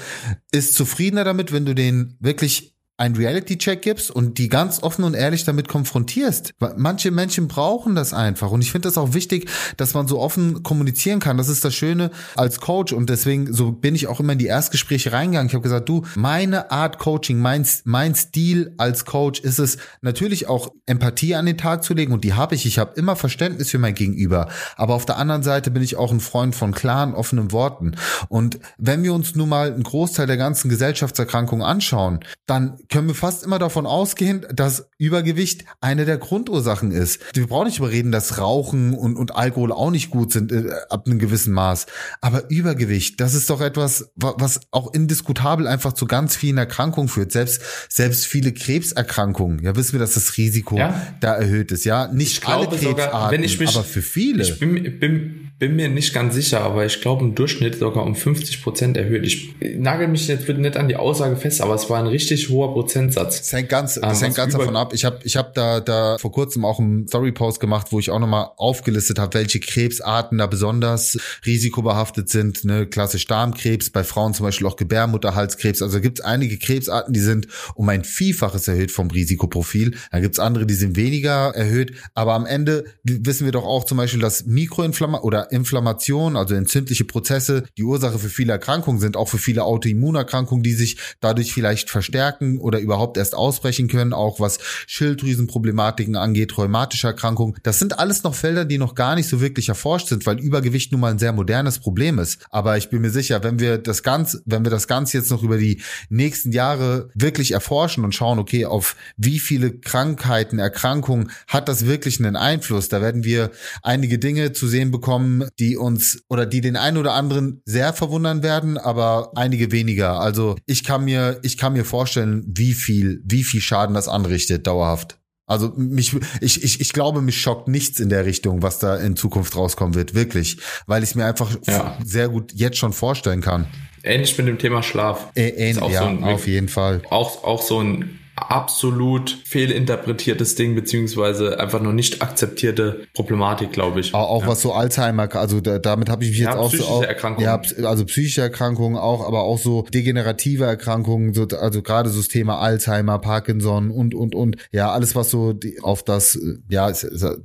ist 0.53 0.75
zufriedener 0.75 1.25
damit, 1.25 1.53
wenn 1.53 1.65
du 1.65 1.75
den 1.75 2.17
wirklich 2.21 2.77
einen 3.01 3.17
Reality-Check 3.17 3.81
gibst 3.81 4.11
und 4.11 4.37
die 4.37 4.51
ganz 4.51 4.83
offen 4.83 5.05
und 5.05 5.15
ehrlich 5.15 5.45
damit 5.45 5.69
konfrontierst. 5.69 6.53
Manche 6.77 7.11
Menschen 7.11 7.49
brauchen 7.49 7.95
das 7.95 8.13
einfach 8.13 8.51
und 8.51 8.61
ich 8.61 8.71
finde 8.71 8.89
das 8.89 8.99
auch 8.99 9.15
wichtig, 9.15 9.49
dass 9.79 9.95
man 9.95 10.07
so 10.07 10.21
offen 10.21 10.63
kommunizieren 10.63 11.19
kann. 11.19 11.39
Das 11.39 11.49
ist 11.49 11.65
das 11.65 11.75
Schöne 11.75 12.11
als 12.37 12.61
Coach 12.61 12.93
und 12.93 13.09
deswegen 13.09 13.53
so 13.55 13.73
bin 13.73 13.95
ich 13.95 14.07
auch 14.07 14.21
immer 14.21 14.35
in 14.35 14.39
die 14.39 14.47
Erstgespräche 14.47 15.13
reingegangen. 15.13 15.49
Ich 15.49 15.55
habe 15.55 15.63
gesagt, 15.63 15.89
du, 15.89 16.03
meine 16.15 16.71
Art 16.71 16.99
Coaching, 16.99 17.39
mein, 17.39 17.67
mein 17.85 18.15
Stil 18.15 18.75
als 18.77 19.07
Coach 19.07 19.41
ist 19.41 19.59
es 19.59 19.79
natürlich 20.03 20.47
auch 20.47 20.71
Empathie 20.85 21.35
an 21.35 21.47
den 21.47 21.57
Tag 21.57 21.83
zu 21.83 21.95
legen 21.95 22.13
und 22.13 22.23
die 22.23 22.35
habe 22.35 22.55
ich. 22.55 22.67
Ich 22.67 22.79
habe 22.79 22.93
immer 22.97 23.17
Verständnis 23.17 23.71
für 23.71 23.79
mein 23.79 23.95
Gegenüber, 23.95 24.49
aber 24.77 24.95
auf 24.95 25.07
der 25.07 25.17
anderen 25.17 25.43
Seite 25.43 25.71
bin 25.71 25.83
ich 25.83 25.97
auch 25.97 26.13
ein 26.13 26.21
Freund 26.21 26.55
von 26.55 26.73
klaren, 26.73 27.15
offenen 27.15 27.51
Worten. 27.51 27.93
Und 28.29 28.61
wenn 28.77 29.03
wir 29.03 29.15
uns 29.15 29.35
nun 29.35 29.49
mal 29.49 29.73
einen 29.73 29.85
Großteil 29.85 30.27
der 30.27 30.37
ganzen 30.37 30.69
Gesellschaftserkrankungen 30.69 31.65
anschauen, 31.65 32.21
dann 32.47 32.77
können 32.91 33.09
wir 33.09 33.15
fast 33.15 33.45
immer 33.45 33.59
davon 33.59 33.87
ausgehen, 33.87 34.45
dass 34.53 34.89
Übergewicht 34.99 35.65
eine 35.81 36.05
der 36.05 36.19
Grundursachen 36.19 36.91
ist. 36.91 37.21
Wir 37.35 37.47
brauchen 37.47 37.69
nicht 37.69 37.79
überreden, 37.79 38.11
dass 38.11 38.39
Rauchen 38.39 38.95
und, 38.95 39.17
und 39.17 39.35
Alkohol 39.35 39.73
auch 39.73 39.91
nicht 39.91 40.11
gut 40.11 40.33
sind 40.33 40.51
äh, 40.51 40.71
ab 40.89 41.07
einem 41.07 41.19
gewissen 41.19 41.53
Maß. 41.55 41.87
Aber 42.21 42.51
Übergewicht, 42.51 43.21
das 43.21 43.35
ist 43.35 43.49
doch 43.49 43.61
etwas, 43.61 44.11
was 44.17 44.61
auch 44.73 44.93
indiskutabel 44.93 45.67
einfach 45.69 45.93
zu 45.93 46.07
ganz 46.07 46.35
vielen 46.35 46.59
Erkrankungen 46.59 47.09
führt. 47.09 47.31
Selbst, 47.31 47.63
selbst 47.89 48.27
viele 48.27 48.53
Krebserkrankungen, 48.53 49.61
ja, 49.61 49.77
wissen 49.77 49.93
wir, 49.93 50.01
dass 50.01 50.15
das 50.15 50.37
Risiko 50.37 50.77
ja. 50.77 51.01
da 51.21 51.35
erhöht 51.35 51.71
ist. 51.71 51.85
Ja, 51.85 52.09
nicht 52.13 52.47
alle 52.49 52.67
Krebsarten, 52.67 52.99
sogar, 52.99 53.33
ich 53.35 53.61
mich, 53.61 53.69
aber 53.71 53.85
für 53.85 54.03
viele. 54.03 54.43
Ich 54.43 54.59
bin, 54.59 54.99
bin, 54.99 55.50
bin 55.61 55.77
mir 55.77 55.91
nicht 55.91 56.15
ganz 56.15 56.35
sicher, 56.35 56.63
aber 56.63 56.87
ich 56.87 57.03
glaube 57.03 57.23
im 57.23 57.35
Durchschnitt 57.35 57.79
sogar 57.79 58.05
um 58.05 58.17
50 58.17 58.63
Prozent 58.63 58.97
erhöht. 58.97 59.27
Ich 59.27 59.55
nagel 59.77 60.09
mich 60.09 60.27
jetzt 60.27 60.49
nicht 60.49 60.77
an 60.79 60.89
die 60.89 60.97
Aussage 60.97 61.37
fest, 61.37 61.61
aber 61.61 61.75
es 61.75 61.91
war 61.91 61.99
ein 61.99 62.07
richtig 62.07 62.49
hoher 62.49 62.73
Prozentsatz. 62.73 63.41
Das 63.41 63.53
hängt 63.53 63.69
ganz, 63.69 64.01
das 64.01 64.19
ähm, 64.19 64.25
hängt 64.25 64.37
ganz 64.37 64.55
davon 64.55 64.75
ab. 64.75 64.95
Ich 64.95 65.05
habe 65.05 65.19
ich 65.23 65.37
hab 65.37 65.53
da, 65.53 65.81
da 65.81 66.17
vor 66.17 66.33
kurzem 66.33 66.65
auch 66.65 66.81
einen 66.81 67.07
Story-Post 67.07 67.61
gemacht, 67.61 67.89
wo 67.91 67.99
ich 67.99 68.09
auch 68.09 68.19
nochmal 68.19 68.49
aufgelistet 68.57 69.19
habe, 69.19 69.35
welche 69.35 69.61
Krebsarten 69.61 70.39
da 70.39 70.47
besonders 70.47 71.19
risikobehaftet 71.45 72.31
sind. 72.31 72.65
Ne? 72.65 72.87
Klassisch 72.87 73.27
Darmkrebs, 73.27 73.91
bei 73.91 74.03
Frauen 74.03 74.33
zum 74.33 74.47
Beispiel 74.47 74.67
auch 74.67 74.77
Gebärmutterhalskrebs. 74.77 75.83
Also 75.83 76.01
gibt 76.01 76.21
es 76.21 76.25
einige 76.25 76.57
Krebsarten, 76.57 77.13
die 77.13 77.21
sind 77.21 77.49
um 77.75 77.87
ein 77.91 78.05
Vielfaches 78.05 78.67
erhöht 78.67 78.93
vom 78.93 79.11
Risikoprofil. 79.11 79.95
Dann 80.11 80.23
gibt 80.23 80.37
es 80.37 80.39
andere, 80.39 80.65
die 80.65 80.73
sind 80.73 80.97
weniger 80.97 81.55
erhöht. 81.55 81.93
Aber 82.15 82.33
am 82.33 82.47
Ende 82.47 82.87
wissen 83.05 83.45
wir 83.45 83.53
doch 83.53 83.65
auch 83.65 83.85
zum 83.85 83.99
Beispiel, 83.99 84.21
dass 84.21 84.47
Mikroinflammation 84.47 85.23
oder 85.23 85.50
Inflammation, 85.53 86.37
also 86.37 86.55
entzündliche 86.55 87.05
Prozesse, 87.05 87.65
die 87.77 87.83
Ursache 87.83 88.19
für 88.19 88.29
viele 88.29 88.53
Erkrankungen 88.53 89.01
sind, 89.01 89.17
auch 89.17 89.29
für 89.29 89.39
viele 89.39 89.65
Autoimmunerkrankungen, 89.65 90.63
die 90.63 90.73
sich 90.73 90.97
dadurch 91.21 91.53
vielleicht 91.53 91.91
verstärken 91.91 92.59
oder 92.59 92.79
überhaupt 92.79 93.17
erst 93.17 93.35
ausbrechen 93.35 93.89
können, 93.89 94.13
auch 94.13 94.41
was 94.41 94.59
Schilddrüsenproblematiken 94.87 96.17
angeht, 96.17 96.57
rheumatische 96.57 97.09
Erkrankungen. 97.09 97.57
Das 97.63 97.79
sind 97.79 97.99
alles 97.99 98.23
noch 98.23 98.35
Felder, 98.35 98.65
die 98.65 98.79
noch 98.79 98.95
gar 98.95 99.15
nicht 99.15 99.29
so 99.29 99.41
wirklich 99.41 99.69
erforscht 99.69 100.09
sind, 100.09 100.27
weil 100.27 100.39
Übergewicht 100.39 100.93
nun 100.93 101.01
mal 101.01 101.11
ein 101.11 101.19
sehr 101.19 101.33
modernes 101.33 101.79
Problem 101.79 102.19
ist. 102.19 102.47
Aber 102.51 102.77
ich 102.77 102.91
bin 102.91 103.03
mir 103.03 103.11
sicher, 103.11 103.43
wenn 103.43 103.59
wir 103.59 103.79
das 103.79 104.03
Ganze, 104.03 104.43
wenn 104.47 104.65
wir 104.65 104.71
das 104.71 104.89
Ganze 104.89 105.19
jetzt 105.19 105.31
noch 105.31 105.43
über 105.43 105.59
die 105.59 105.83
nächsten 106.09 106.53
Jahre 106.53 107.11
wirklich 107.15 107.53
erforschen 107.53 108.05
und 108.05 108.15
schauen, 108.15 108.39
okay, 108.39 108.65
auf 108.65 108.97
wie 109.17 109.39
viele 109.39 109.73
Krankheiten, 109.73 110.59
Erkrankungen 110.59 111.31
hat 111.47 111.69
das 111.69 111.87
wirklich 111.87 112.19
einen 112.19 112.37
Einfluss, 112.37 112.89
da 112.89 113.01
werden 113.01 113.25
wir 113.25 113.51
einige 113.83 114.19
Dinge 114.19 114.53
zu 114.53 114.67
sehen 114.67 114.91
bekommen, 114.91 115.40
die 115.59 115.77
uns 115.77 116.23
oder 116.29 116.47
die 116.47 116.61
den 116.61 116.77
einen 116.77 116.97
oder 116.97 117.15
anderen 117.15 117.63
sehr 117.65 117.93
verwundern 117.93 118.43
werden, 118.43 118.79
aber 118.79 119.33
einige 119.37 119.73
weniger. 119.73 120.21
Also 120.21 120.57
ich 120.67 120.85
kann 120.85 121.05
mir, 121.05 121.39
ich 121.43 121.57
kann 121.57 121.73
mir 121.73 121.85
vorstellen, 121.85 122.45
wie 122.47 122.75
viel, 122.75 123.23
wie 123.25 123.45
viel 123.45 123.61
Schaden 123.61 123.95
das 123.95 124.09
anrichtet 124.09 124.67
dauerhaft. 124.67 125.19
Also 125.47 125.73
mich, 125.77 126.15
ich, 126.41 126.63
ich, 126.63 126.81
ich 126.81 126.93
glaube, 126.93 127.23
mich 127.23 127.41
schockt 127.41 127.67
nichts 127.67 127.99
in 127.99 128.09
der 128.09 128.25
Richtung, 128.25 128.63
was 128.63 128.79
da 128.79 128.97
in 128.97 129.17
Zukunft 129.17 129.57
rauskommen 129.57 129.97
wird, 129.97 130.15
wirklich, 130.15 130.59
weil 130.87 131.03
ich 131.03 131.11
es 131.11 131.15
mir 131.17 131.27
einfach 131.27 131.51
ja. 131.67 131.99
sehr 132.05 132.29
gut 132.29 132.53
jetzt 132.55 132.79
schon 132.79 132.93
vorstellen 132.93 133.41
kann. 133.41 133.67
Ähnlich 134.05 134.39
mit 134.39 134.47
dem 134.47 134.59
Thema 134.59 134.85
Schlaf. 134.85 135.27
Äh, 135.35 135.49
ähnlich, 135.49 135.93
ja, 135.93 136.03
so 136.03 136.09
ein, 136.09 136.23
auf 136.23 136.47
jeden 136.47 136.69
Fall. 136.69 137.03
Auch, 137.11 137.43
auch 137.43 137.63
so 137.63 137.83
ein 137.83 138.20
absolut 138.41 139.39
fehlinterpretiertes 139.45 140.55
Ding, 140.55 140.75
beziehungsweise 140.75 141.59
einfach 141.61 141.81
noch 141.81 141.93
nicht 141.93 142.23
akzeptierte 142.23 143.07
Problematik, 143.15 143.73
glaube 143.73 144.01
ich. 144.01 144.15
Auch, 144.15 144.29
auch 144.29 144.43
ja. 144.43 144.49
was 144.49 144.61
so 144.63 144.73
Alzheimer, 144.73 145.35
also 145.35 145.61
da, 145.61 145.79
damit 145.79 146.09
habe 146.09 146.25
ich 146.25 146.31
mich 146.31 146.41
ja, 146.41 146.51
jetzt 146.51 146.59
auch 146.59 146.73
so 146.73 146.85
auch, 146.85 147.03
Erkrankungen. 147.03 147.45
ja, 147.45 147.61
also 147.87 148.05
psychische 148.05 148.43
Erkrankungen 148.43 148.99
auch, 148.99 149.27
aber 149.27 149.43
auch 149.43 149.59
so 149.59 149.83
degenerative 149.83 150.65
Erkrankungen, 150.65 151.35
so, 151.35 151.47
also 151.49 151.83
gerade 151.83 152.11
so 152.11 152.19
das 152.19 152.29
Thema 152.29 152.59
Alzheimer, 152.59 153.19
Parkinson 153.19 153.91
und 153.91 154.15
und 154.15 154.35
und 154.35 154.57
ja, 154.73 154.91
alles 154.91 155.15
was 155.15 155.31
so 155.31 155.53
die, 155.53 155.81
auf 155.83 156.03
das 156.03 156.39
ja 156.69 156.93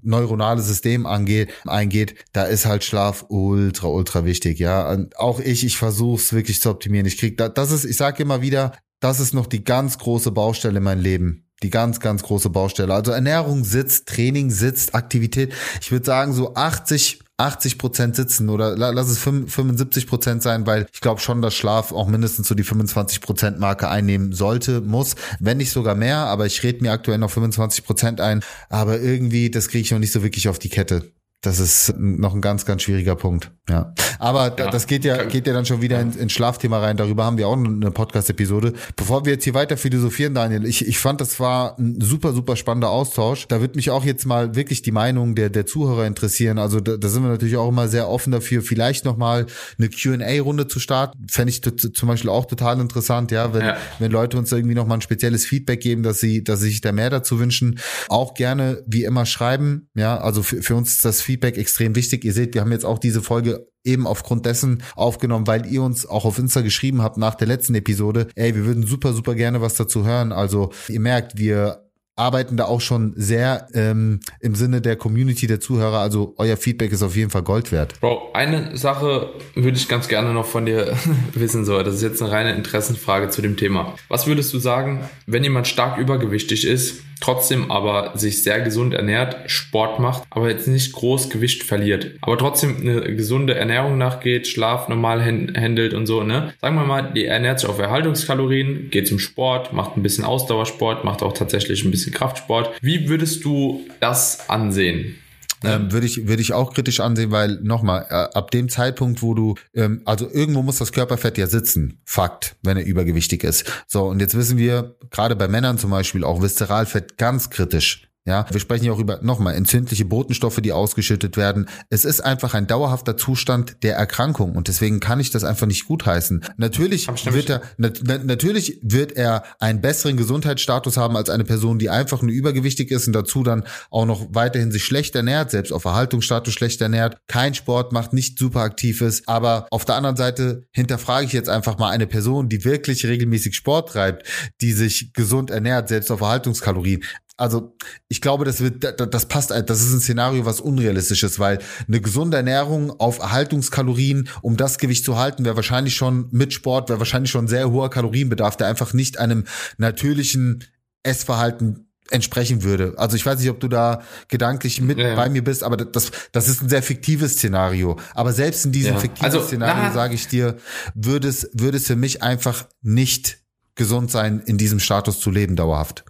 neuronale 0.02 0.62
System 0.62 1.06
angeht, 1.06 1.50
eingeht, 1.66 2.16
da 2.34 2.44
ist 2.44 2.66
halt 2.66 2.84
Schlaf 2.84 3.26
ultra 3.30 3.88
ultra 3.88 4.26
wichtig, 4.26 4.60
ja. 4.60 4.92
Und 4.92 5.18
auch 5.18 5.40
ich, 5.40 5.66
ich 5.66 5.78
versuche 5.78 6.22
es 6.22 6.34
wirklich 6.34 6.62
zu 6.62 6.70
optimieren. 6.70 7.06
Ich 7.06 7.18
krieg 7.18 7.38
da, 7.38 7.50
das 7.50 7.72
ist, 7.72 7.86
ich 7.86 7.98
sage 7.98 8.22
immer 8.24 8.42
wieder, 8.42 8.74
das 9.00 9.20
ist 9.20 9.34
noch 9.34 9.48
die 9.48 9.64
ganz 9.64 9.98
große 9.98 10.32
Baustelle 10.32 10.78
in 10.78 10.84
meinem 10.84 11.02
Leben. 11.02 11.42
Die 11.64 11.70
ganz, 11.70 12.00
ganz 12.00 12.22
große 12.24 12.50
Baustelle. 12.50 12.94
Also 12.94 13.12
Ernährung 13.12 13.64
sitzt, 13.64 14.08
Training 14.08 14.52
sitzt, 14.52 14.94
Aktivität. 14.94 15.54
Ich 15.82 15.92
würde 15.92 16.06
sagen, 16.06 16.34
so 16.34 16.54
80, 16.54 17.22
80 17.38 17.78
Prozent 17.78 18.16
sitzen 18.16 18.50
oder 18.50 18.76
lass 18.76 19.10
es 19.10 19.20
75 19.20 20.08
Prozent 20.08 20.44
sein, 20.44 20.66
weil 20.66 20.86
ich 20.94 21.02
glaube 21.02 21.22
schon, 21.22 21.42
dass 21.42 21.54
Schlaf 21.54 21.92
auch 21.92 22.08
mindestens 22.08 22.48
so 22.48 22.56
die 22.56 22.64
25 22.64 23.22
Prozent 23.22 23.60
Marke 23.60 23.90
einnehmen 23.90 24.34
sollte, 24.34 24.82
muss, 24.82 25.16
wenn 25.40 25.58
nicht 25.58 25.72
sogar 25.72 25.96
mehr. 25.96 26.18
Aber 26.18 26.46
ich 26.46 26.62
rede 26.64 26.82
mir 26.82 26.92
aktuell 26.92 27.18
noch 27.18 27.32
25 27.32 27.86
Prozent 27.86 28.22
ein. 28.22 28.42
Aber 28.70 29.00
irgendwie, 29.00 29.50
das 29.50 29.70
kriege 29.70 29.82
ich 29.82 29.92
noch 29.92 30.00
nicht 30.00 30.12
so 30.12 30.24
wirklich 30.24 30.50
auf 30.50 30.60
die 30.60 30.70
Kette. 30.70 31.12
Das 31.42 31.60
ist 31.60 31.94
noch 31.98 32.34
ein 32.34 32.42
ganz, 32.42 32.66
ganz 32.66 32.82
schwieriger 32.82 33.16
Punkt. 33.16 33.52
Ja. 33.70 33.94
Aber 34.20 34.56
ja. 34.58 34.70
das 34.70 34.88
geht 34.88 35.04
ja, 35.06 35.24
geht 35.24 35.48
ja 35.48 35.54
dann 35.54 35.66
schon 35.66 35.82
wieder 35.82 36.00
ins, 36.00 36.16
ins 36.16 36.32
Schlafthema 36.32 36.80
rein. 36.80 36.98
Darüber 36.98 37.26
haben 37.26 37.38
wir 37.38 37.48
auch 37.48 37.58
eine 37.58 37.92
Podcast-Episode. 37.92 38.74
Bevor 38.96 39.26
wir 39.26 39.34
jetzt 39.34 39.44
hier 39.44 39.54
weiter 39.54 39.78
philosophieren, 39.78 40.36
Daniel, 40.36 40.66
ich, 40.66 40.88
ich 40.88 41.00
fand, 41.00 41.22
das 41.22 41.40
war 41.40 41.78
ein 41.78 42.00
super, 42.00 42.34
super 42.34 42.56
spannender 42.56 42.90
Austausch. 42.90 43.48
Da 43.48 43.62
wird 43.62 43.76
mich 43.76 43.90
auch 43.90 44.06
jetzt 44.06 44.26
mal 44.26 44.56
wirklich 44.56 44.82
die 44.82 44.92
Meinung 44.92 45.36
der, 45.36 45.50
der 45.50 45.66
Zuhörer 45.66 46.06
interessieren. 46.06 46.60
Also 46.60 46.80
da, 46.80 46.98
da 46.98 47.08
sind 47.08 47.24
wir 47.24 47.30
natürlich 47.30 47.58
auch 47.58 47.70
immer 47.70 47.88
sehr 47.88 48.08
offen 48.10 48.32
dafür, 48.32 48.62
vielleicht 48.62 49.06
nochmal 49.06 49.48
eine 49.78 49.90
Q&A-Runde 49.90 50.68
zu 50.68 50.80
starten. 50.80 51.28
Fände 51.30 51.50
ich 51.50 51.62
zum 51.62 52.08
Beispiel 52.08 52.30
auch 52.30 52.46
total 52.46 52.80
interessant, 52.80 53.32
ja, 53.32 53.54
wenn, 53.54 53.66
ja. 53.66 53.78
wenn 54.00 54.12
Leute 54.12 54.38
uns 54.38 54.52
irgendwie 54.52 54.76
nochmal 54.76 55.00
ein 55.00 55.02
spezielles 55.02 55.46
Feedback 55.46 55.82
geben, 55.82 56.04
dass 56.04 56.20
sie, 56.20 56.44
dass 56.44 56.60
sie 56.60 56.70
sich 56.70 56.82
da 56.82 56.92
mehr 56.92 57.10
dazu 57.10 57.40
wünschen. 57.40 57.80
Auch 58.10 58.36
gerne, 58.36 58.84
wie 58.86 59.04
immer, 59.04 59.26
schreiben. 59.26 59.90
Ja, 59.96 60.18
also 60.18 60.44
für, 60.44 60.62
für 60.62 60.76
uns 60.76 60.94
ist 60.94 61.06
das 61.06 61.22
Feedback 61.26 61.58
extrem 61.58 61.96
wichtig. 61.96 62.24
Ihr 62.24 62.34
seht, 62.34 62.54
wir 62.54 62.62
haben 62.62 62.72
jetzt 62.72 62.86
auch 62.86 63.00
diese 63.00 63.22
Folge 63.22 63.68
eben 63.84 64.08
aufgrund 64.08 64.46
dessen 64.46 64.84
aufgenommen, 64.96 65.48
weil 65.48 65.66
ihr 65.66 65.84
uns 65.84 66.06
auch 66.06 66.26
auf 66.26 66.40
Insta 66.40 66.62
geschrieben 66.62 67.02
habt 67.02 67.18
nach 67.18 67.36
der 67.36 67.48
letzten 67.48 67.76
Episode. 67.76 68.28
Ey, 68.36 68.56
wir 68.56 68.66
würden 68.66 68.86
super, 68.86 69.14
super 69.14 69.36
gerne 69.36 69.62
was 69.62 69.76
dazu 69.76 70.06
hören. 70.06 70.32
Also 70.32 70.72
ihr 70.88 71.00
merkt, 71.00 71.38
wir 71.38 71.85
arbeiten 72.16 72.58
da 72.58 72.66
auch 72.66 72.82
schon 72.82 73.14
sehr 73.16 73.68
ähm, 73.74 74.20
im 74.40 74.56
Sinne 74.56 74.82
der 74.82 74.96
Community 74.96 75.48
der 75.48 75.60
Zuhörer. 75.60 76.00
Also 76.00 76.34
euer 76.38 76.58
Feedback 76.58 76.92
ist 76.92 77.04
auf 77.04 77.16
jeden 77.16 77.30
Fall 77.30 77.44
Gold 77.44 77.72
wert. 77.72 78.00
Bro, 78.00 78.32
eine 78.34 78.78
Sache 78.78 79.34
würde 79.54 79.78
ich 79.78 79.88
ganz 79.88 80.08
gerne 80.08 80.34
noch 80.34 80.46
von 80.46 80.66
dir 80.66 80.98
wissen 81.34 81.66
soll. 81.66 81.84
Das 81.84 81.96
ist 81.96 82.04
jetzt 82.04 82.22
eine 82.22 82.32
reine 82.32 82.56
Interessenfrage 82.56 83.30
zu 83.30 83.42
dem 83.42 83.58
Thema. 83.58 83.96
Was 84.08 84.28
würdest 84.28 84.54
du 84.54 84.60
sagen, 84.60 85.10
wenn 85.26 85.44
jemand 85.44 85.68
stark 85.68 85.98
übergewichtig 85.98 86.66
ist, 86.66 87.02
trotzdem 87.20 87.72
aber 87.72 88.12
sich 88.16 88.44
sehr 88.44 88.62
gesund 88.62 88.94
ernährt, 88.94 89.50
Sport 89.50 90.00
macht, 90.00 90.24
aber 90.30 90.50
jetzt 90.50 90.68
nicht 90.68 90.94
groß 90.94 91.30
Gewicht 91.30 91.64
verliert, 91.64 92.12
aber 92.22 92.38
trotzdem 92.38 92.78
eine 92.82 93.16
gesunde 93.16 93.56
Ernährung 93.56 93.98
nachgeht, 93.98 94.48
Schlaf 94.48 94.88
normal 94.90 95.24
handelt 95.24 95.94
und 95.94 96.06
so, 96.06 96.24
ne? 96.24 96.54
Sagen 96.62 96.76
wir 96.76 96.86
mal, 96.86 97.14
die 97.14 97.26
ernährt 97.26 97.60
sich 97.60 97.70
auf 97.70 97.80
Erhaltungskalorien, 97.80 98.90
geht 98.90 99.08
zum 99.08 99.20
Sport, 99.20 99.74
macht 99.74 99.98
ein 99.98 100.04
bisschen 100.04 100.26
Ausdauersport, 100.26 101.04
macht 101.04 101.24
auch 101.24 101.34
tatsächlich 101.34 101.84
ein 101.84 101.92
bisschen 101.92 102.05
Kraftsport. 102.12 102.72
Wie 102.82 103.10
würdest 103.10 103.46
du 103.46 103.86
das 104.00 104.50
ansehen? 104.50 105.16
Ähm, 105.64 105.92
würde 105.92 106.06
ich 106.06 106.28
würde 106.28 106.42
ich 106.42 106.54
auch 106.54 106.74
kritisch 106.74 107.00
ansehen, 107.00 107.32
weil 107.32 107.60
nochmal 107.62 108.06
äh, 108.10 108.38
ab 108.38 108.52
dem 108.52 108.70
Zeitpunkt, 108.70 109.22
wo 109.22 109.34
du 109.34 109.56
ähm, 109.74 110.02
also 110.06 110.30
irgendwo 110.30 110.62
muss 110.62 110.78
das 110.78 110.92
Körperfett 110.92 111.38
ja 111.38 111.48
sitzen, 111.48 112.02
Fakt, 112.06 112.56
wenn 112.62 112.78
er 112.78 112.86
übergewichtig 112.86 113.44
ist. 113.44 113.84
So 113.88 114.06
und 114.06 114.20
jetzt 114.20 114.36
wissen 114.36 114.58
wir 114.58 114.96
gerade 115.12 115.36
bei 115.36 115.48
Männern 115.48 115.78
zum 115.78 115.92
Beispiel 115.92 116.24
auch 116.24 116.42
Viszeralfett 116.42 117.18
ganz 117.18 117.50
kritisch 117.50 118.08
Ja, 118.28 118.48
wir 118.50 118.60
sprechen 118.60 118.86
ja 118.86 118.92
auch 118.92 118.98
über 118.98 119.20
nochmal 119.22 119.54
entzündliche 119.54 120.04
Botenstoffe, 120.04 120.60
die 120.60 120.72
ausgeschüttet 120.72 121.38
werden. 121.38 121.70
Es 121.92 122.06
ist 122.06 122.22
einfach 122.22 122.56
ein 122.56 122.66
dauerhafter 122.66 123.18
Zustand 123.18 123.84
der 123.84 123.98
Erkrankung 123.98 124.56
und 124.56 124.68
deswegen 124.68 125.00
kann 125.00 125.20
ich 125.20 125.30
das 125.30 125.44
einfach 125.44 125.68
nicht 125.68 125.86
gutheißen. 125.86 126.44
Natürlich 126.58 127.08
wird 127.08 127.52
er 127.52 127.62
na, 127.78 127.92
natürlich 128.24 128.80
wird 128.82 129.12
er 129.12 129.44
einen 129.60 129.80
besseren 129.80 130.18
Gesundheitsstatus 130.18 130.98
haben 130.98 131.16
als 131.16 131.30
eine 131.30 131.44
Person, 131.44 131.78
die 131.78 131.92
einfach 131.92 132.24
nur 132.24 132.32
übergewichtig 132.32 132.90
ist 132.90 133.06
und 133.06 133.14
dazu 133.14 133.44
dann 133.44 133.64
auch 133.92 134.08
noch 134.08 134.26
weiterhin 134.32 134.72
sich 134.72 134.86
schlecht 134.86 135.16
ernährt, 135.16 135.52
selbst 135.52 135.72
auf 135.72 135.86
Erhaltungsstatus 135.86 136.52
schlecht 136.52 136.82
ernährt, 136.82 137.20
kein 137.28 137.54
Sport 137.54 137.92
macht, 137.92 138.14
nicht 138.14 138.40
super 138.40 138.62
aktiv 138.62 139.02
ist. 139.02 139.30
Aber 139.30 139.68
auf 139.70 139.86
der 139.86 139.96
anderen 139.96 140.18
Seite 140.18 140.64
hinterfrage 140.72 141.28
ich 141.28 141.34
jetzt 141.34 141.50
einfach 141.50 141.78
mal 141.78 141.92
eine 141.92 142.08
Person, 142.08 142.50
die 142.50 142.66
wirklich 142.66 143.06
regelmäßig 143.06 143.56
Sport 143.56 143.90
treibt, 143.90 144.28
die 144.62 144.72
sich 144.72 145.14
gesund 145.14 145.52
ernährt, 145.52 145.90
selbst 145.90 146.10
auf 146.10 146.22
Erhaltungskalorien 146.22 147.04
also 147.38 147.76
ich 148.08 148.15
glaube, 148.22 148.46
das 148.46 148.62
wird, 148.62 148.84
das 149.00 149.26
passt, 149.26 149.52
das 149.52 149.82
ist 149.82 149.94
ein 149.94 150.00
Szenario, 150.00 150.46
was 150.46 150.62
unrealistisch 150.62 151.24
ist, 151.24 151.40
weil 151.40 151.60
eine 151.88 152.02
gesunde 152.02 152.38
Ernährung 152.38 152.92
auf 153.00 153.20
Erhaltungskalorien, 153.20 154.30
um 154.42 154.58
das 154.58 154.78
Gewicht 154.78 155.06
zu 155.06 155.18
halten, 155.18 155.46
wäre 155.46 155.56
wahrscheinlich 155.56 155.96
schon 155.96 156.28
mit 156.32 156.54
Sport, 156.54 156.90
wäre 156.90 157.00
wahrscheinlich 157.00 157.32
schon 157.32 157.48
sehr 157.48 157.72
hoher 157.72 157.90
Kalorienbedarf, 157.90 158.58
der 158.58 158.68
einfach 158.68 158.94
nicht 158.94 159.20
einem 159.20 159.46
natürlichen 159.78 160.64
Essverhalten 161.04 161.86
entsprechen 162.12 162.64
würde. 162.64 162.94
Also 162.98 163.16
ich 163.16 163.26
weiß 163.26 163.40
nicht, 163.40 163.50
ob 163.50 163.60
du 163.60 163.68
da 163.68 164.02
gedanklich 164.28 164.80
mit 164.80 165.00
ja, 165.00 165.10
ja. 165.10 165.16
bei 165.16 165.30
mir 165.30 165.44
bist, 165.44 165.64
aber 165.64 165.78
das, 165.78 166.12
das 166.32 166.48
ist 166.48 166.62
ein 166.62 166.70
sehr 166.70 166.84
fiktives 166.84 167.34
Szenario. 167.34 167.98
Aber 168.14 168.32
selbst 168.32 168.66
in 168.66 168.72
diesem 168.72 168.94
ja. 168.94 169.00
fiktiven 169.00 169.26
also, 169.26 169.42
Szenario, 169.42 169.92
sage 169.92 170.14
ich 170.14 170.28
dir, 170.28 170.58
würde 170.94 171.28
es, 171.28 171.50
würde 171.54 171.78
es 171.78 171.88
für 171.88 171.96
mich 171.96 172.22
einfach 172.22 172.68
nicht 172.82 173.40
gesund 173.74 174.12
sein, 174.12 174.42
in 174.46 174.58
diesem 174.58 174.80
Status 174.80 175.20
zu 175.20 175.32
leben 175.32 175.56
dauerhaft. 175.56 176.06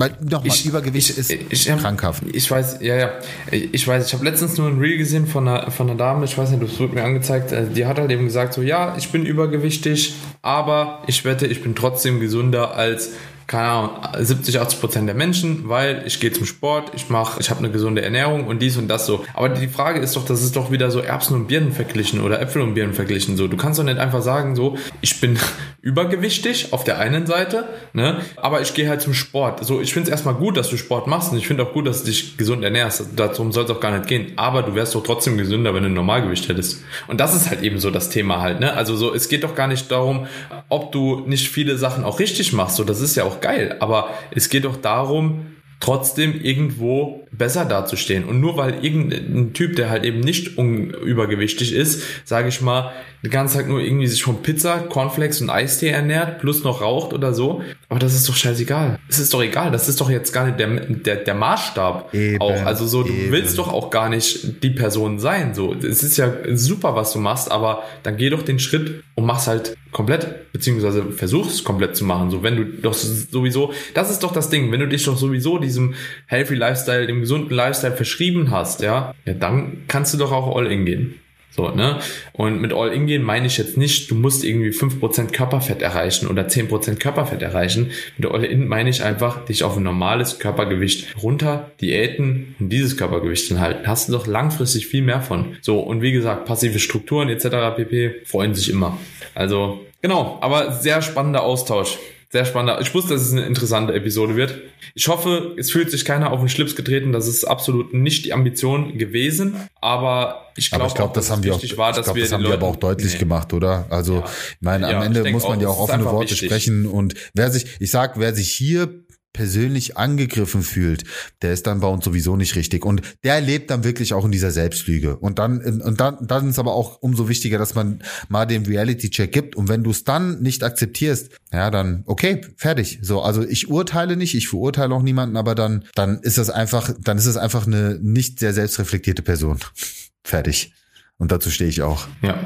Weil 0.00 0.16
nochmal, 0.22 0.56
Übergewicht 0.64 1.10
ist 1.10 1.30
ich, 1.30 1.66
krankhaft. 1.66 2.22
Ich 2.32 2.50
weiß, 2.50 2.78
ja, 2.80 2.96
ja. 2.96 3.10
Ich 3.50 3.86
weiß, 3.86 4.06
ich 4.06 4.14
habe 4.14 4.24
letztens 4.24 4.56
nur 4.56 4.68
ein 4.68 4.78
Reel 4.78 4.96
gesehen 4.96 5.26
von 5.26 5.46
einer, 5.46 5.70
von 5.70 5.90
einer 5.90 5.98
Dame, 5.98 6.24
ich 6.24 6.38
weiß 6.38 6.52
nicht, 6.52 6.62
das 6.62 6.80
wurde 6.80 6.94
mir 6.94 7.04
angezeigt, 7.04 7.52
äh, 7.52 7.66
die 7.66 7.84
hat 7.84 7.98
halt 7.98 8.10
eben 8.10 8.24
gesagt, 8.24 8.54
so 8.54 8.62
ja, 8.62 8.96
ich 8.96 9.12
bin 9.12 9.26
übergewichtig, 9.26 10.14
aber 10.40 11.02
ich 11.06 11.26
wette, 11.26 11.46
ich 11.46 11.62
bin 11.62 11.74
trotzdem 11.74 12.18
gesünder 12.18 12.76
als 12.76 13.10
keine 13.50 13.68
Ahnung, 13.68 13.90
70, 14.16 14.60
80 14.60 14.80
Prozent 14.80 15.08
der 15.08 15.16
Menschen, 15.16 15.68
weil 15.68 16.04
ich 16.06 16.20
gehe 16.20 16.30
zum 16.30 16.46
Sport, 16.46 16.92
ich 16.94 17.08
mache, 17.08 17.40
ich 17.40 17.50
habe 17.50 17.58
eine 17.58 17.70
gesunde 17.70 18.00
Ernährung 18.00 18.46
und 18.46 18.62
dies 18.62 18.76
und 18.76 18.86
das 18.86 19.06
so. 19.06 19.24
Aber 19.34 19.48
die 19.48 19.66
Frage 19.66 19.98
ist 19.98 20.14
doch, 20.14 20.24
das 20.24 20.44
ist 20.44 20.54
doch 20.54 20.70
wieder 20.70 20.92
so 20.92 21.00
Erbsen 21.00 21.34
und 21.34 21.48
Birnen 21.48 21.72
verglichen 21.72 22.20
oder 22.20 22.40
Äpfel 22.40 22.62
und 22.62 22.74
Birnen 22.74 22.94
verglichen 22.94 23.36
so. 23.36 23.48
Du 23.48 23.56
kannst 23.56 23.80
doch 23.80 23.84
nicht 23.84 23.98
einfach 23.98 24.22
sagen 24.22 24.54
so, 24.54 24.78
ich 25.00 25.20
bin 25.20 25.36
übergewichtig 25.82 26.72
auf 26.72 26.84
der 26.84 27.00
einen 27.00 27.26
Seite, 27.26 27.64
ne, 27.92 28.20
aber 28.36 28.60
ich 28.60 28.72
gehe 28.72 28.88
halt 28.88 29.00
zum 29.00 29.14
Sport. 29.14 29.64
So, 29.64 29.80
ich 29.80 29.92
finde 29.92 30.08
es 30.08 30.12
erstmal 30.12 30.34
gut, 30.34 30.56
dass 30.56 30.70
du 30.70 30.76
Sport 30.76 31.08
machst 31.08 31.32
und 31.32 31.38
ich 31.38 31.48
finde 31.48 31.64
auch 31.64 31.72
gut, 31.72 31.88
dass 31.88 32.04
du 32.04 32.06
dich 32.06 32.36
gesund 32.36 32.62
ernährst. 32.62 33.04
Darum 33.16 33.50
soll 33.50 33.64
es 33.64 33.70
auch 33.70 33.80
gar 33.80 33.90
nicht 33.90 34.06
gehen. 34.06 34.34
Aber 34.36 34.62
du 34.62 34.76
wärst 34.76 34.94
doch 34.94 35.02
trotzdem 35.02 35.36
gesünder, 35.36 35.74
wenn 35.74 35.82
du 35.82 35.88
Normalgewicht 35.88 36.48
hättest. 36.48 36.84
Und 37.08 37.18
das 37.18 37.34
ist 37.34 37.50
halt 37.50 37.62
eben 37.64 37.80
so 37.80 37.90
das 37.90 38.10
Thema 38.10 38.42
halt, 38.42 38.60
ne? 38.60 38.74
Also 38.74 38.94
so, 38.94 39.12
es 39.12 39.28
geht 39.28 39.42
doch 39.42 39.56
gar 39.56 39.66
nicht 39.66 39.90
darum, 39.90 40.28
ob 40.68 40.92
du 40.92 41.24
nicht 41.26 41.48
viele 41.48 41.76
Sachen 41.78 42.04
auch 42.04 42.20
richtig 42.20 42.52
machst. 42.52 42.76
So, 42.76 42.84
das 42.84 43.00
ist 43.00 43.16
ja 43.16 43.24
auch 43.24 43.39
geil. 43.40 43.76
Aber 43.80 44.10
es 44.30 44.48
geht 44.48 44.64
doch 44.64 44.76
darum, 44.76 45.46
trotzdem 45.80 46.38
irgendwo 46.38 47.26
besser 47.32 47.64
dazustehen. 47.64 48.24
Und 48.24 48.38
nur 48.38 48.58
weil 48.58 48.84
irgendein 48.84 49.54
Typ, 49.54 49.76
der 49.76 49.88
halt 49.88 50.04
eben 50.04 50.20
nicht 50.20 50.58
übergewichtig 50.58 51.74
ist, 51.74 52.02
sage 52.26 52.48
ich 52.48 52.60
mal, 52.60 52.92
den 53.22 53.30
ganzen 53.30 53.58
Tag 53.58 53.68
nur 53.68 53.80
irgendwie 53.80 54.06
sich 54.06 54.22
von 54.22 54.42
Pizza, 54.42 54.78
Cornflakes 54.78 55.40
und 55.40 55.48
Eistee 55.48 55.88
ernährt, 55.88 56.38
plus 56.40 56.64
noch 56.64 56.82
raucht 56.82 57.14
oder 57.14 57.32
so. 57.32 57.62
Aber 57.88 57.98
das 57.98 58.14
ist 58.14 58.28
doch 58.28 58.36
scheißegal. 58.36 58.98
Es 59.08 59.18
ist 59.18 59.32
doch 59.32 59.42
egal. 59.42 59.70
Das 59.70 59.88
ist 59.88 60.00
doch 60.00 60.10
jetzt 60.10 60.32
gar 60.32 60.44
nicht 60.44 60.60
der, 60.60 60.68
der, 60.68 61.16
der 61.16 61.34
Maßstab 61.34 62.14
eben, 62.14 62.40
auch. 62.40 62.62
Also 62.66 62.86
so, 62.86 63.02
du 63.02 63.12
eben. 63.12 63.32
willst 63.32 63.58
doch 63.58 63.72
auch 63.72 63.90
gar 63.90 64.10
nicht 64.10 64.62
die 64.62 64.70
Person 64.70 65.18
sein. 65.18 65.54
So, 65.54 65.74
es 65.74 66.02
ist 66.02 66.18
ja 66.18 66.30
super, 66.52 66.94
was 66.94 67.12
du 67.12 67.18
machst, 67.20 67.50
aber 67.50 67.84
dann 68.02 68.18
geh 68.18 68.28
doch 68.28 68.42
den 68.42 68.58
Schritt 68.58 69.02
und 69.14 69.24
mach's 69.24 69.46
halt 69.46 69.76
komplett, 69.92 70.52
beziehungsweise 70.52 71.04
versuch's 71.12 71.64
komplett 71.64 71.96
zu 71.96 72.04
machen. 72.04 72.30
So, 72.30 72.42
wenn 72.42 72.56
du 72.56 72.64
doch 72.64 72.94
sowieso, 72.94 73.72
das 73.94 74.10
ist 74.10 74.22
doch 74.22 74.32
das 74.32 74.50
Ding, 74.50 74.70
wenn 74.72 74.80
du 74.80 74.88
dich 74.88 75.04
doch 75.04 75.16
sowieso 75.16 75.58
diesem 75.58 75.94
Healthy 76.26 76.54
Lifestyle, 76.54 77.06
dem 77.06 77.20
gesunden 77.20 77.54
Lifestyle 77.54 77.96
verschrieben 77.96 78.50
hast, 78.50 78.82
ja, 78.82 79.14
ja, 79.24 79.34
dann 79.34 79.82
kannst 79.88 80.14
du 80.14 80.18
doch 80.18 80.32
auch 80.32 80.56
all 80.56 80.70
in 80.70 80.84
gehen. 80.84 81.14
So, 81.50 81.70
ne? 81.70 81.98
Und 82.32 82.60
mit 82.60 82.72
All-In 82.72 83.06
gehen 83.06 83.22
meine 83.22 83.46
ich 83.46 83.58
jetzt 83.58 83.76
nicht, 83.76 84.10
du 84.10 84.14
musst 84.14 84.44
irgendwie 84.44 84.70
5% 84.70 85.32
Körperfett 85.32 85.82
erreichen 85.82 86.28
oder 86.28 86.46
10% 86.46 86.96
Körperfett 86.96 87.42
erreichen. 87.42 87.90
Mit 88.16 88.30
All-In 88.30 88.68
meine 88.68 88.90
ich 88.90 89.02
einfach, 89.02 89.44
dich 89.44 89.64
auf 89.64 89.76
ein 89.76 89.82
normales 89.82 90.38
Körpergewicht 90.38 91.22
runter, 91.22 91.72
Diäten 91.80 92.54
und 92.60 92.68
dieses 92.70 92.96
Körpergewicht 92.96 93.50
dann 93.50 93.60
halten. 93.60 93.86
Hast 93.86 94.08
du 94.08 94.12
doch 94.12 94.26
langfristig 94.26 94.86
viel 94.86 95.02
mehr 95.02 95.22
von. 95.22 95.56
So, 95.60 95.80
und 95.80 96.02
wie 96.02 96.12
gesagt, 96.12 96.44
passive 96.44 96.78
Strukturen 96.78 97.28
etc. 97.28 97.76
pp. 97.76 98.22
freuen 98.24 98.54
sich 98.54 98.70
immer. 98.70 98.98
Also, 99.34 99.84
genau, 100.02 100.38
aber 100.40 100.72
sehr 100.72 101.02
spannender 101.02 101.42
Austausch. 101.42 101.98
Sehr 102.32 102.44
spannend. 102.44 102.78
Ich 102.80 102.94
wusste, 102.94 103.14
dass 103.14 103.22
es 103.22 103.32
eine 103.32 103.44
interessante 103.44 103.92
Episode 103.92 104.36
wird. 104.36 104.54
Ich 104.94 105.08
hoffe, 105.08 105.56
es 105.58 105.72
fühlt 105.72 105.90
sich 105.90 106.04
keiner 106.04 106.30
auf 106.30 106.38
den 106.38 106.48
Schlips 106.48 106.76
getreten. 106.76 107.10
Das 107.10 107.26
ist 107.26 107.42
absolut 107.42 107.92
nicht 107.92 108.24
die 108.24 108.32
Ambition 108.32 108.98
gewesen. 108.98 109.56
Aber 109.80 110.46
ich 110.54 110.70
glaube, 110.70 110.94
glaub, 110.94 111.12
das 111.12 111.28
haben 111.28 111.42
wir 111.42 111.52
auch, 111.52 111.56
war, 111.56 111.64
ich 111.64 111.74
glaub, 112.04 112.16
das 112.16 112.32
haben 112.32 112.44
wir 112.44 112.52
aber 112.52 112.68
auch 112.68 112.76
deutlich 112.76 113.14
nee. 113.14 113.18
gemacht, 113.18 113.52
oder? 113.52 113.86
Also, 113.90 114.18
ja. 114.18 114.24
ich 114.24 114.60
meine, 114.60 114.86
am 114.86 114.92
ja, 114.92 115.04
Ende 115.04 115.28
muss 115.32 115.42
man 115.42 115.58
auch, 115.58 115.62
ja 115.62 115.68
auch 115.70 115.80
offene 115.80 116.04
Worte 116.04 116.30
wichtig. 116.30 116.48
sprechen. 116.48 116.86
Und 116.86 117.14
wer 117.34 117.50
sich, 117.50 117.66
ich 117.80 117.90
sag, 117.90 118.20
wer 118.20 118.32
sich 118.32 118.52
hier 118.52 118.88
persönlich 119.32 119.96
angegriffen 119.96 120.62
fühlt, 120.62 121.04
der 121.42 121.52
ist 121.52 121.66
dann 121.66 121.80
bei 121.80 121.88
uns 121.88 122.04
sowieso 122.04 122.36
nicht 122.36 122.56
richtig. 122.56 122.84
Und 122.84 123.02
der 123.22 123.40
lebt 123.40 123.70
dann 123.70 123.84
wirklich 123.84 124.12
auch 124.12 124.24
in 124.24 124.32
dieser 124.32 124.50
Selbstlüge. 124.50 125.16
Und 125.16 125.38
dann, 125.38 125.60
und 125.60 126.00
dann, 126.00 126.18
dann 126.26 126.50
ist 126.50 126.58
aber 126.58 126.74
auch 126.74 127.00
umso 127.00 127.28
wichtiger, 127.28 127.58
dass 127.58 127.74
man 127.74 128.02
mal 128.28 128.46
den 128.46 128.66
Reality-Check 128.66 129.32
gibt. 129.32 129.56
Und 129.56 129.68
wenn 129.68 129.84
du 129.84 129.90
es 129.90 130.04
dann 130.04 130.40
nicht 130.42 130.64
akzeptierst, 130.64 131.30
ja, 131.52 131.70
dann 131.70 132.02
okay, 132.06 132.40
fertig. 132.56 132.98
So, 133.02 133.22
also 133.22 133.42
ich 133.42 133.68
urteile 133.68 134.16
nicht, 134.16 134.34
ich 134.34 134.48
verurteile 134.48 134.94
auch 134.94 135.02
niemanden, 135.02 135.36
aber 135.36 135.54
dann, 135.54 135.84
dann 135.94 136.20
ist 136.20 136.38
das 136.38 136.50
einfach, 136.50 136.92
dann 137.00 137.18
ist 137.18 137.26
es 137.26 137.36
einfach 137.36 137.66
eine 137.66 137.98
nicht 138.02 138.40
sehr 138.40 138.52
selbstreflektierte 138.52 139.22
Person. 139.22 139.58
fertig. 140.24 140.72
Und 141.18 141.32
dazu 141.32 141.50
stehe 141.50 141.70
ich 141.70 141.82
auch. 141.82 142.08
Ja. 142.22 142.38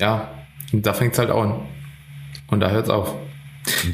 Ja. 0.00 0.34
Und 0.72 0.86
da 0.86 0.92
fängt 0.94 1.12
es 1.12 1.18
halt 1.18 1.30
an. 1.30 1.66
Und 2.48 2.60
da 2.60 2.70
hört 2.70 2.86
es 2.86 2.90
auf. 2.90 3.14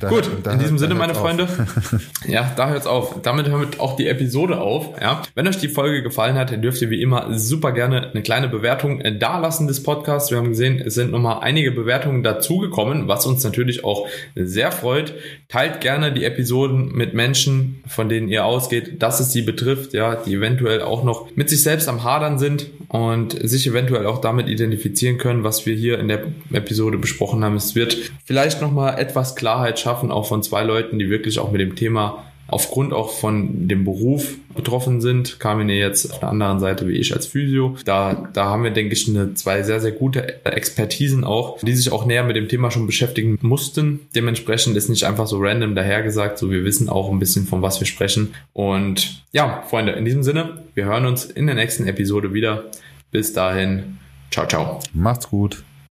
Da, 0.00 0.09
Gut, 0.09 0.29
in 0.50 0.59
diesem 0.59 0.79
Sinne, 0.79 0.94
meine 0.94 1.14
Freunde, 1.14 1.48
ja, 2.26 2.52
da 2.57 2.68
hört's 2.68 2.87
auf. 2.87 3.20
Damit 3.22 3.48
hört 3.48 3.81
auch 3.81 3.96
die 3.96 4.07
Episode 4.07 4.61
auf. 4.61 5.00
Ja. 5.00 5.22
Wenn 5.35 5.46
euch 5.48 5.59
die 5.59 5.68
Folge 5.68 6.02
gefallen 6.02 6.37
hat, 6.37 6.52
dann 6.52 6.62
dürft 6.62 6.81
ihr 6.83 6.90
wie 6.90 7.02
immer 7.02 7.37
super 7.38 7.72
gerne 7.72 8.11
eine 8.11 8.22
kleine 8.22 8.48
Bewertung 8.48 9.02
dalassen 9.18 9.66
des 9.66 9.83
Podcasts. 9.83 10.31
Wir 10.31 10.38
haben 10.38 10.50
gesehen, 10.50 10.81
es 10.85 10.94
sind 10.94 11.11
nochmal 11.11 11.38
einige 11.40 11.72
Bewertungen 11.72 12.22
dazugekommen, 12.22 13.09
was 13.09 13.26
uns 13.26 13.42
natürlich 13.44 13.85
auch 13.85 14.09
sehr 14.35 14.72
freut. 14.72 15.14
Teilt 15.48 15.81
gerne 15.81 16.12
die 16.12 16.24
Episoden 16.24 16.92
mit 16.92 17.14
Menschen, 17.14 17.83
von 17.87 18.09
denen 18.09 18.29
ihr 18.29 18.44
ausgeht, 18.44 19.02
dass 19.02 19.20
es 19.20 19.33
sie 19.33 19.42
betrifft, 19.42 19.94
ja, 19.94 20.14
die 20.16 20.35
eventuell 20.35 20.83
auch 20.83 21.05
noch 21.05 21.29
mit 21.37 21.50
sich 21.50 21.62
selbst 21.62 21.88
am 21.88 22.05
Hadern 22.05 22.38
sind 22.38 22.66
und 22.88 23.37
sich 23.48 23.66
eventuell 23.66 24.07
auch 24.07 24.20
damit 24.20 24.48
identifizieren 24.48 25.18
können, 25.18 25.44
was 25.44 25.66
wir 25.66 25.74
hier 25.74 25.98
in 25.98 26.09
der 26.09 26.22
Episode 26.52 26.98
besprochen 26.98 27.44
haben. 27.44 27.57
Es 27.57 27.74
wird 27.74 27.96
vielleicht 28.24 28.62
nochmal 28.62 28.98
etwas 28.98 29.37
Klarheit 29.37 29.65
schaffen, 29.74 30.11
auch 30.11 30.26
von 30.26 30.42
zwei 30.42 30.62
Leuten, 30.62 30.98
die 30.98 31.11
wirklich 31.11 31.38
auch 31.38 31.50
mit 31.50 31.61
dem 31.61 31.76
Thema 31.76 32.24
aufgrund 32.48 32.92
auch 32.92 33.11
von 33.11 33.66
dem 33.68 33.85
Beruf 33.85 34.37
betroffen 34.55 35.00
sind, 35.00 35.40
kamen 35.40 35.68
wir 35.68 35.76
jetzt 35.76 36.12
auf 36.12 36.20
der 36.20 36.29
anderen 36.29 36.61
Seite 36.61 36.87
wie 36.87 36.96
ich 36.96 37.12
als 37.12 37.26
Physio. 37.26 37.76
Da, 37.85 38.29
da 38.33 38.46
haben 38.46 38.62
wir, 38.62 38.70
denke 38.70 38.92
ich, 38.92 39.09
eine, 39.09 39.35
zwei 39.35 39.62
sehr, 39.62 39.81
sehr 39.81 39.92
gute 39.92 40.44
Expertisen 40.44 41.24
auch, 41.24 41.59
die 41.61 41.74
sich 41.74 41.90
auch 41.90 42.07
näher 42.07 42.24
mit 42.24 42.37
dem 42.37 42.48
Thema 42.48 42.70
schon 42.70 42.87
beschäftigen 42.87 43.38
mussten. 43.42 44.00
Dementsprechend 44.14 44.76
ist 44.76 44.88
nicht 44.88 45.05
einfach 45.05 45.26
so 45.26 45.38
random 45.40 45.74
dahergesagt, 45.74 46.38
so 46.38 46.50
wir 46.50 46.64
wissen 46.64 46.88
auch 46.88 47.11
ein 47.11 47.18
bisschen, 47.18 47.46
von 47.46 47.62
was 47.62 47.81
wir 47.81 47.87
sprechen. 47.87 48.35
Und 48.52 49.24
ja, 49.33 49.64
Freunde, 49.68 49.92
in 49.92 50.05
diesem 50.05 50.22
Sinne, 50.22 50.62
wir 50.74 50.85
hören 50.85 51.07
uns 51.07 51.24
in 51.24 51.46
der 51.46 51.57
nächsten 51.57 51.87
Episode 51.87 52.33
wieder. 52.33 52.64
Bis 53.11 53.33
dahin, 53.33 53.98
ciao, 54.31 54.46
ciao. 54.46 54.81
Macht's 54.92 55.29
gut. 55.29 55.65